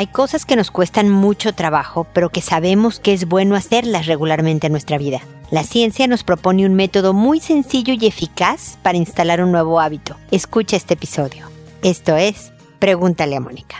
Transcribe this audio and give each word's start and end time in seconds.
Hay 0.00 0.06
cosas 0.06 0.46
que 0.46 0.56
nos 0.56 0.70
cuestan 0.70 1.10
mucho 1.10 1.52
trabajo, 1.52 2.06
pero 2.14 2.30
que 2.30 2.40
sabemos 2.40 3.00
que 3.00 3.12
es 3.12 3.28
bueno 3.28 3.54
hacerlas 3.54 4.06
regularmente 4.06 4.68
en 4.68 4.72
nuestra 4.72 4.96
vida. 4.96 5.20
La 5.50 5.62
ciencia 5.62 6.06
nos 6.06 6.24
propone 6.24 6.64
un 6.64 6.72
método 6.72 7.12
muy 7.12 7.38
sencillo 7.38 7.92
y 7.92 8.06
eficaz 8.06 8.78
para 8.82 8.96
instalar 8.96 9.42
un 9.42 9.52
nuevo 9.52 9.78
hábito. 9.78 10.16
Escucha 10.30 10.78
este 10.78 10.94
episodio. 10.94 11.50
Esto 11.82 12.16
es 12.16 12.50
Pregúntale 12.78 13.36
a 13.36 13.40
Mónica. 13.40 13.76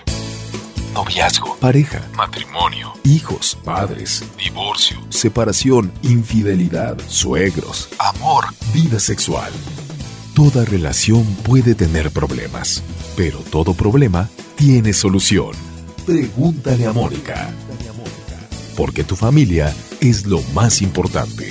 Noviazgo, 0.93 1.57
pareja, 1.57 2.03
matrimonio, 2.15 2.93
hijos, 3.03 3.57
padres, 3.65 4.23
divorcio, 4.37 4.99
separación, 5.09 5.91
infidelidad, 6.03 6.99
suegros, 7.07 7.89
amor, 7.99 8.45
vida 8.75 9.01
sexual. 9.01 9.51
Toda 10.35 10.67
relación 10.67 11.25
puede 11.45 11.75
tener 11.75 12.11
problemas, 12.11 12.83
pero 13.17 13.39
todo 13.39 13.73
problema 13.73 14.29
tiene 14.57 14.93
solución. 14.93 15.70
Pregúntale 16.07 16.87
a 16.87 16.93
Mónica. 16.93 17.51
Porque 18.77 19.05
tu 19.05 19.17
familia 19.17 19.75
es 20.01 20.27
lo 20.27 20.41
más 20.55 20.83
importante. 20.83 21.49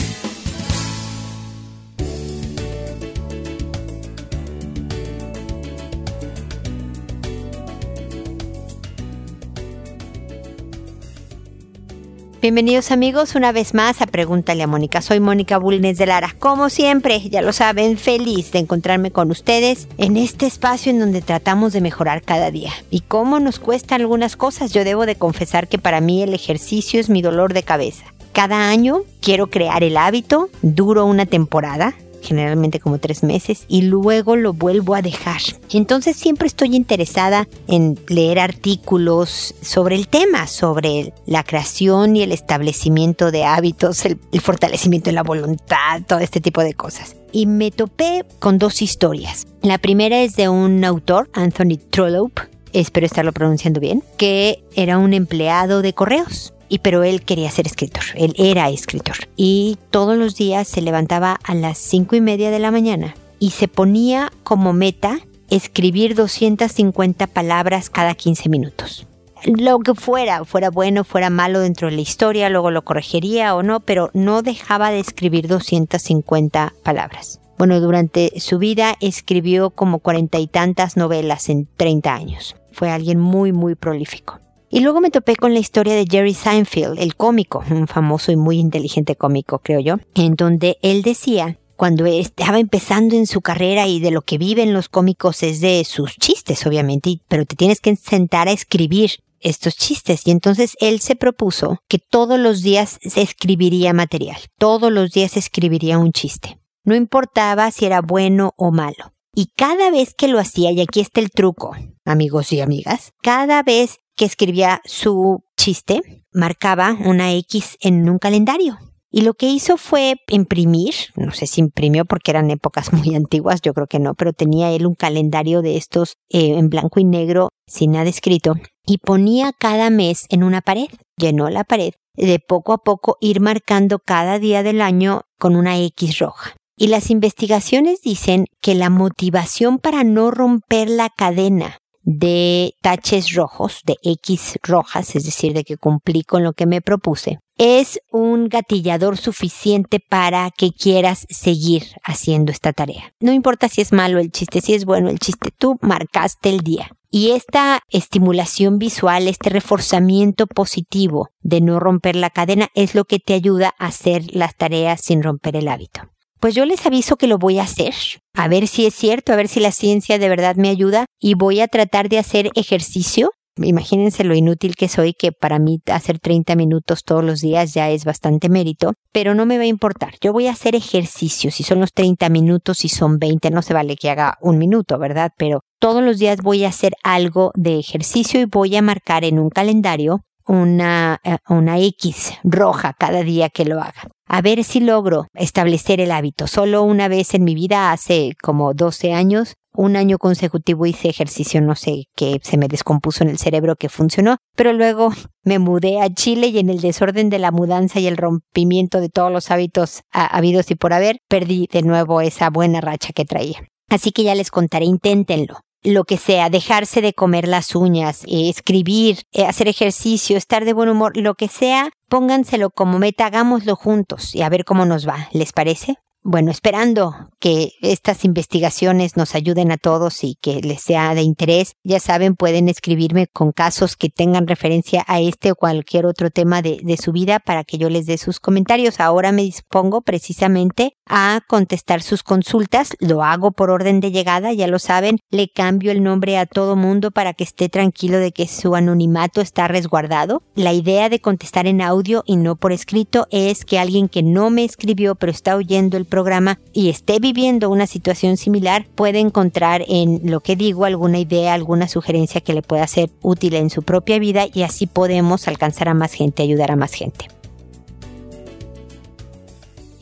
Bienvenidos 12.41 12.91
amigos 12.91 13.35
una 13.35 13.52
vez 13.52 13.73
más 13.73 14.02
a 14.02 14.05
Pregúntale 14.05 14.63
a 14.63 14.67
Mónica. 14.67 15.02
Soy 15.02 15.20
Mónica 15.20 15.57
Bulnes 15.57 15.98
de 15.98 16.05
Lara. 16.05 16.34
Como 16.39 16.70
siempre, 16.70 17.20
ya 17.29 17.41
lo 17.41 17.52
saben, 17.52 17.98
feliz 17.98 18.53
de 18.53 18.59
encontrarme 18.59 19.12
con 19.12 19.29
ustedes 19.29 19.89
en 19.98 20.15
este 20.15 20.45
espacio 20.45 20.89
en 20.89 20.99
donde 20.99 21.21
tratamos 21.21 21.73
de 21.73 21.81
mejorar 21.81 22.21
cada 22.21 22.49
día. 22.49 22.71
Y 22.89 23.02
cómo 23.02 23.41
nos 23.41 23.59
cuestan 23.59 23.99
algunas 23.99 24.38
cosas, 24.38 24.71
yo 24.71 24.85
debo 24.85 25.05
de 25.05 25.15
confesar 25.15 25.67
que 25.67 25.79
para 25.79 25.99
mí 25.99 26.23
el 26.23 26.34
ejercicio 26.34 27.01
es 27.01 27.10
mi 27.10 27.21
dolor 27.21 27.54
de 27.54 27.63
cabeza. 27.63 28.05
Cada 28.32 28.70
año 28.70 29.01
quiero 29.20 29.48
crear 29.48 29.84
el 29.84 29.98
hábito, 29.98 30.49
duro 30.62 31.05
una 31.05 31.26
temporada, 31.26 31.93
generalmente 32.21 32.79
como 32.79 32.99
tres 32.99 33.23
meses, 33.23 33.65
y 33.67 33.84
luego 33.84 34.35
lo 34.35 34.53
vuelvo 34.53 34.95
a 34.95 35.01
dejar. 35.01 35.41
Entonces 35.71 36.15
siempre 36.15 36.48
estoy 36.48 36.76
interesada 36.76 37.48
en 37.67 37.99
leer 38.07 38.39
artículos 38.39 39.55
sobre 39.61 39.95
el 39.95 40.07
tema, 40.07 40.48
sobre 40.48 41.13
la 41.26 41.43
creación 41.43 42.15
y 42.15 42.23
el 42.23 42.31
establecimiento 42.31 43.31
de 43.31 43.45
hábitos, 43.45 44.05
el, 44.05 44.20
fortalecimiento 44.41 45.09
de 45.09 45.15
la 45.15 45.23
voluntad, 45.23 46.01
todo 46.07 46.20
este 46.20 46.41
tipo 46.41 46.61
de 46.61 46.73
cosas. 46.73 47.15
Y 47.31 47.45
me 47.45 47.71
topé 47.71 48.26
con 48.39 48.57
dos 48.57 48.81
historias. 48.81 49.45
La 49.61 49.77
primera 49.77 50.21
es 50.21 50.35
de 50.35 50.49
un 50.49 50.83
autor, 50.83 51.29
Anthony 51.33 51.77
Trollope, 51.89 52.41
espero 52.73 53.05
estarlo 53.05 53.33
pronunciando 53.33 53.79
bien, 53.79 54.04
que 54.17 54.63
era 54.76 54.98
un 54.98 55.13
empleado 55.13 55.81
de 55.81 55.93
correos 55.93 56.54
y 56.70 56.79
pero 56.79 57.03
él 57.03 57.23
quería 57.23 57.51
ser 57.51 57.67
escritor, 57.67 58.03
él 58.15 58.34
era 58.37 58.70
escritor. 58.70 59.15
Y 59.35 59.77
todos 59.89 60.17
los 60.17 60.35
días 60.35 60.67
se 60.67 60.81
levantaba 60.81 61.39
a 61.43 61.55
las 61.55 61.77
cinco 61.77 62.15
y 62.15 62.21
media 62.21 62.51
de 62.51 62.59
la 62.59 62.71
mañana 62.71 63.15
y 63.39 63.51
se 63.51 63.67
ponía 63.67 64.31
como 64.44 64.72
meta 64.73 65.19
escribir 65.50 66.16
250 66.16 67.28
palabras 67.28 67.89
cada 67.89 68.13
15 68.13 68.50
minutos. 68.50 69.07
Lo 69.45 69.79
que 69.79 69.95
fuera, 69.95 70.44
fuera 70.44 70.69
bueno, 70.69 71.03
fuera 71.03 71.29
malo 71.29 71.61
dentro 71.61 71.89
de 71.89 71.95
la 71.95 72.01
historia, 72.01 72.50
luego 72.50 72.72
lo 72.72 72.83
corregiría 72.83 73.56
o 73.56 73.63
no, 73.63 73.79
pero 73.79 74.11
no 74.13 74.41
dejaba 74.41 74.91
de 74.91 75.00
escribir 75.00 75.47
250 75.47 76.73
palabras. 76.83 77.39
Bueno, 77.57 77.79
durante 77.79 78.39
su 78.39 78.57
vida 78.57 78.95
escribió 79.00 79.69
como 79.69 80.00
cuarenta 80.00 80.39
y 80.39 80.47
tantas 80.47 80.97
novelas 80.97 81.50
en 81.50 81.67
30 81.78 82.13
años. 82.13 82.56
Fue 82.72 82.89
alguien 82.89 83.19
muy, 83.19 83.51
muy 83.51 83.75
prolífico. 83.75 84.39
Y 84.69 84.81
luego 84.81 85.01
me 85.01 85.09
topé 85.09 85.35
con 85.35 85.53
la 85.53 85.59
historia 85.59 85.95
de 85.95 86.06
Jerry 86.09 86.34
Seinfeld, 86.34 87.00
el 87.00 87.16
cómico, 87.16 87.63
un 87.72 87.88
famoso 87.88 88.31
y 88.31 88.35
muy 88.35 88.59
inteligente 88.59 89.16
cómico, 89.16 89.59
creo 89.59 89.79
yo, 89.79 89.95
en 90.16 90.35
donde 90.35 90.77
él 90.81 91.01
decía 91.01 91.57
cuando 91.75 92.05
estaba 92.05 92.59
empezando 92.59 93.16
en 93.16 93.25
su 93.25 93.39
carrera 93.39 93.88
y 93.88 94.01
de 94.01 94.11
lo 94.11 94.21
que 94.21 94.38
viven 94.38 94.73
los 94.73 94.89
cómicos 94.89 95.44
es 95.44 95.61
de 95.61 95.85
sus 95.85 96.17
chistes, 96.17 96.66
obviamente, 96.66 97.21
pero 97.29 97.45
te 97.45 97.55
tienes 97.55 97.79
que 97.79 97.95
sentar 97.95 98.49
a 98.49 98.51
escribir 98.51 99.11
estos 99.39 99.77
chistes 99.77 100.27
y 100.27 100.31
entonces 100.31 100.75
él 100.81 100.99
se 100.99 101.15
propuso 101.15 101.77
que 101.88 101.97
todos 101.97 102.38
los 102.38 102.61
días 102.61 102.99
se 103.01 103.21
escribiría 103.21 103.94
material, 103.94 104.41
todos 104.57 104.91
los 104.91 105.11
días 105.11 105.38
escribiría 105.38 105.97
un 105.97 106.11
chiste. 106.11 106.59
No 106.83 106.95
importaba 106.95 107.71
si 107.71 107.85
era 107.85 108.01
bueno 108.01 108.53
o 108.57 108.71
malo. 108.71 109.13
Y 109.33 109.51
cada 109.55 109.89
vez 109.89 110.13
que 110.13 110.27
lo 110.27 110.38
hacía, 110.38 110.71
y 110.71 110.81
aquí 110.81 110.99
está 110.99 111.21
el 111.21 111.31
truco, 111.31 111.77
amigos 112.03 112.51
y 112.51 112.59
amigas, 112.59 113.13
cada 113.21 113.63
vez 113.63 113.99
que 114.19 114.25
escribía 114.25 114.81
su 114.84 115.46
chiste, 115.56 116.25
marcaba 116.34 116.97
una 117.06 117.31
X 117.35 117.78
en 117.80 118.09
un 118.09 118.19
calendario. 118.19 118.78
Y 119.09 119.22
lo 119.22 119.34
que 119.34 119.46
hizo 119.47 119.78
fue 119.78 120.18
imprimir, 120.28 120.94
no 121.16 121.31
sé 121.31 121.47
si 121.47 121.62
imprimió 121.62 122.03
porque 122.03 122.31
eran 122.31 122.52
épocas 122.52 122.91
muy 122.94 123.16
antiguas, 123.16 123.62
yo 123.62 123.74
creo 123.74 123.88
que 123.88 124.00
no, 124.00 124.16
pero 124.16 124.34
tenía 124.34 124.72
él 124.72 124.85
un 124.85 124.96
calendario 124.96 125.62
de 125.62 125.78
estos 125.78 126.18
eh, 126.28 126.57
en 126.57 126.69
blanco 126.69 127.00
y 127.00 127.06
negro, 127.06 127.47
sin 127.66 127.94
nada 127.94 128.09
escrito, 128.09 128.56
y 128.85 128.97
ponía 128.97 129.53
cada 129.57 129.90
mes 129.90 130.25
en 130.28 130.44
una 130.44 130.59
pared, 130.59 130.90
llenó 131.16 131.50
la 131.50 131.63
pared, 131.63 131.94
de 132.16 132.40
poco 132.40 132.74
a 132.74 132.80
poco 132.80 133.16
ir 133.22 133.40
marcando 133.40 134.00
cada 134.00 134.38
día 134.38 134.63
del 134.63 134.81
año 134.81 135.22
con 135.40 135.56
una 135.56 135.80
X 135.80 136.19
roja. 136.19 136.57
Y 136.75 136.88
las 136.88 137.09
investigaciones 137.09 138.01
dicen 138.01 138.47
que 138.62 138.75
la 138.75 138.90
motivación 138.90 139.80
para 139.80 140.03
no 140.03 140.30
romper 140.30 140.90
la 140.90 141.09
cadena 141.09 141.80
de 142.03 142.75
taches 142.81 143.33
rojos, 143.33 143.81
de 143.85 143.97
X 144.03 144.57
rojas, 144.63 145.15
es 145.15 145.25
decir, 145.25 145.53
de 145.53 145.63
que 145.63 145.77
cumplí 145.77 146.23
con 146.23 146.43
lo 146.43 146.53
que 146.53 146.65
me 146.65 146.81
propuse, 146.81 147.39
es 147.57 147.99
un 148.11 148.47
gatillador 148.47 149.17
suficiente 149.17 149.99
para 149.99 150.49
que 150.49 150.71
quieras 150.71 151.27
seguir 151.29 151.83
haciendo 152.03 152.51
esta 152.51 152.71
tarea. 152.71 153.13
No 153.19 153.33
importa 153.33 153.67
si 153.67 153.81
es 153.81 153.91
malo 153.91 154.19
el 154.19 154.31
chiste, 154.31 154.61
si 154.61 154.73
es 154.73 154.85
bueno 154.85 155.09
el 155.09 155.19
chiste, 155.19 155.49
tú 155.57 155.77
marcaste 155.81 156.49
el 156.49 156.61
día. 156.61 156.91
Y 157.11 157.31
esta 157.31 157.81
estimulación 157.89 158.77
visual, 158.77 159.27
este 159.27 159.49
reforzamiento 159.49 160.45
positivo 160.45 161.29
de 161.41 161.59
no 161.59 161.79
romper 161.79 162.15
la 162.15 162.29
cadena 162.29 162.69
es 162.75 162.95
lo 162.95 163.05
que 163.05 163.19
te 163.19 163.33
ayuda 163.33 163.73
a 163.79 163.88
hacer 163.88 164.23
las 164.33 164.55
tareas 164.55 165.01
sin 165.01 165.23
romper 165.23 165.55
el 165.55 165.67
hábito. 165.67 166.01
Pues 166.39 166.55
yo 166.55 166.66
les 166.66 166.85
aviso 166.85 167.17
que 167.17 167.27
lo 167.27 167.38
voy 167.38 167.59
a 167.59 167.63
hacer, 167.63 167.94
a 168.33 168.47
ver 168.47 168.67
si 168.67 168.85
es 168.85 168.94
cierto, 168.94 169.33
a 169.33 169.35
ver 169.35 169.50
si 169.50 169.59
la 169.59 169.73
ciencia 169.73 170.17
de 170.17 170.29
verdad 170.29 170.55
me 170.55 170.69
ayuda 170.69 171.05
y 171.19 171.33
voy 171.33 171.59
a 171.59 171.67
tratar 171.67 172.07
de 172.07 172.17
hacer 172.17 172.50
ejercicio. 172.55 173.31
Imagínense 173.57 174.23
lo 174.23 174.33
inútil 174.33 174.75
que 174.75 174.88
soy, 174.88 175.11
que 175.11 175.33
para 175.33 175.59
mí 175.59 175.81
hacer 175.91 176.17
30 176.17 176.55
minutos 176.55 177.03
todos 177.03 177.25
los 177.25 177.41
días 177.41 177.73
ya 177.73 177.89
es 177.89 178.05
bastante 178.05 178.47
mérito, 178.47 178.94
pero 179.11 179.35
no 179.35 179.45
me 179.45 179.57
va 179.57 179.63
a 179.63 179.67
importar. 179.67 180.13
Yo 180.22 180.31
voy 180.31 180.47
a 180.47 180.51
hacer 180.51 180.75
ejercicio, 180.75 181.51
si 181.51 181.63
son 181.63 181.81
los 181.81 181.91
30 181.91 182.29
minutos, 182.29 182.77
si 182.77 182.88
son 182.88 183.19
20, 183.19 183.51
no 183.51 183.61
se 183.61 183.73
vale 183.73 183.97
que 183.97 184.09
haga 184.09 184.38
un 184.39 184.57
minuto, 184.57 184.97
¿verdad? 184.97 185.33
Pero 185.38 185.59
todos 185.77 186.01
los 186.01 186.19
días 186.19 186.38
voy 186.41 186.63
a 186.63 186.69
hacer 186.69 186.94
algo 187.03 187.51
de 187.56 187.79
ejercicio 187.79 188.39
y 188.39 188.45
voy 188.45 188.77
a 188.77 188.81
marcar 188.81 189.25
en 189.25 189.39
un 189.39 189.50
calendario 189.50 190.21
una, 190.49 191.21
eh, 191.23 191.37
una 191.47 191.77
X 191.77 192.33
roja 192.43 192.95
cada 192.97 193.21
día 193.21 193.49
que 193.49 193.65
lo 193.65 193.79
haga. 193.79 194.09
A 194.27 194.41
ver 194.41 194.63
si 194.63 194.79
logro 194.79 195.27
establecer 195.35 196.01
el 196.01 196.11
hábito. 196.11 196.47
Solo 196.47 196.81
una 196.81 197.07
vez 197.07 197.35
en 197.35 197.43
mi 197.43 197.53
vida, 197.53 197.91
hace 197.91 198.33
como 198.41 198.73
12 198.73 199.13
años, 199.13 199.53
un 199.75 199.95
año 199.95 200.17
consecutivo 200.17 200.88
hice 200.88 201.09
ejercicio, 201.09 201.61
no 201.61 201.75
sé 201.75 202.05
qué 202.15 202.39
se 202.41 202.57
me 202.57 202.67
descompuso 202.67 203.23
en 203.23 203.29
el 203.29 203.38
cerebro 203.38 203.75
que 203.75 203.89
funcionó, 203.89 204.38
pero 204.55 204.73
luego 204.73 205.13
me 205.43 205.59
mudé 205.59 206.01
a 206.01 206.11
Chile 206.11 206.47
y 206.47 206.57
en 206.57 206.71
el 206.71 206.81
desorden 206.81 207.29
de 207.29 207.38
la 207.38 207.51
mudanza 207.51 207.99
y 207.99 208.07
el 208.07 208.17
rompimiento 208.17 209.01
de 209.01 209.09
todos 209.09 209.31
los 209.31 209.51
hábitos 209.51 210.01
habidos 210.11 210.71
y 210.71 210.75
por 210.75 210.93
haber, 210.93 211.19
perdí 211.27 211.69
de 211.71 211.83
nuevo 211.83 212.21
esa 212.21 212.49
buena 212.49 212.81
racha 212.81 213.13
que 213.13 213.25
traía. 213.25 213.63
Así 213.88 214.11
que 214.11 214.23
ya 214.23 214.33
les 214.33 214.49
contaré, 214.49 214.85
inténtenlo 214.85 215.59
lo 215.84 216.03
que 216.03 216.17
sea, 216.17 216.50
dejarse 216.50 217.01
de 217.01 217.13
comer 217.13 217.48
las 217.48 217.75
uñas, 217.75 218.24
escribir, 218.27 219.24
eh, 219.31 219.45
hacer 219.45 219.68
ejercicio, 219.68 220.38
estar 220.38 220.65
de 220.65 220.74
buen 220.74 220.89
humor, 220.89 221.15
lo 221.15 221.36
que 221.36 221.48
sea, 221.48 221.89
pónganselo 222.09 222.69
como 222.69 223.00
meta, 223.00 223.25
hagámoslo 223.25 223.75
juntos 223.75 224.36
y 224.36 224.42
a 224.42 224.50
ver 224.50 224.65
cómo 224.65 224.86
nos 224.86 225.07
va. 225.07 225.30
¿Les 225.31 225.53
parece? 225.53 225.98
Bueno, 226.31 226.51
esperando 226.51 227.15
que 227.39 227.71
estas 227.81 228.23
investigaciones 228.23 229.17
nos 229.17 229.33
ayuden 229.33 229.71
a 229.71 229.77
todos 229.77 230.23
y 230.23 230.35
que 230.39 230.61
les 230.61 230.79
sea 230.79 231.15
de 231.15 231.23
interés, 231.23 231.75
ya 231.83 231.99
saben, 231.99 232.35
pueden 232.35 232.69
escribirme 232.69 233.25
con 233.25 233.51
casos 233.51 233.95
que 233.95 234.09
tengan 234.09 234.45
referencia 234.45 235.03
a 235.07 235.19
este 235.21 235.49
o 235.49 235.55
cualquier 235.55 236.05
otro 236.05 236.29
tema 236.29 236.61
de, 236.61 236.97
su 237.01 237.13
vida 237.13 237.39
para 237.39 237.63
que 237.63 237.79
yo 237.79 237.89
les 237.89 238.05
dé 238.05 238.19
sus 238.19 238.39
comentarios. 238.39 238.99
Ahora 238.99 239.31
me 239.31 239.41
dispongo 239.41 240.03
precisamente 240.03 240.97
a 241.07 241.41
contestar 241.47 242.03
sus 242.03 242.21
consultas. 242.21 242.95
Lo 242.99 243.23
hago 243.23 243.51
por 243.51 243.71
orden 243.71 243.99
de 243.99 244.11
llegada, 244.11 244.53
ya 244.53 244.67
lo 244.67 244.77
saben. 244.77 245.17
Le 245.31 245.49
cambio 245.49 245.91
el 245.91 246.03
nombre 246.03 246.37
a 246.37 246.45
todo 246.45 246.75
mundo 246.75 247.09
para 247.09 247.33
que 247.33 247.43
esté 247.43 247.69
tranquilo 247.69 248.19
de 248.19 248.33
que 248.33 248.47
su 248.47 248.75
anonimato 248.75 249.41
está 249.41 249.67
resguardado. 249.67 250.43
La 250.53 250.73
idea 250.73 251.09
de 251.09 251.21
contestar 251.21 251.65
en 251.65 251.81
audio 251.81 252.21
y 252.27 252.35
no 252.35 252.55
por 252.55 252.71
escrito 252.71 253.25
es 253.31 253.65
que 253.65 253.79
alguien 253.79 254.09
que 254.09 254.21
no 254.21 254.51
me 254.51 254.63
escribió 254.63 255.15
pero 255.15 255.31
está 255.31 255.55
oyendo 255.55 255.97
el 255.97 256.05
programa 256.05 256.19
programa 256.19 256.60
y 256.74 256.89
esté 256.89 257.19
viviendo 257.19 257.69
una 257.69 257.88
situación 257.88 258.36
similar, 258.36 258.86
puede 258.94 259.19
encontrar 259.19 259.86
en 259.88 260.19
lo 260.30 260.42
que 260.42 260.57
digo 260.57 260.83
alguna 260.83 261.18
idea, 261.18 261.54
alguna 261.54 261.88
sugerencia 261.88 262.42
que 262.42 262.54
le 262.54 262.62
pueda 262.62 262.86
ser 262.88 263.10
útil 263.21 263.54
en 263.54 263.69
su 263.69 263.83
propia 263.83 264.19
vida 264.19 264.45
y 264.54 264.63
así 264.63 264.86
podemos 264.86 265.48
alcanzar 265.48 265.88
a 265.88 265.94
más 265.94 266.12
gente, 266.12 266.44
ayudar 266.44 266.71
a 266.71 266.75
más 266.75 266.94
gente. 266.94 267.27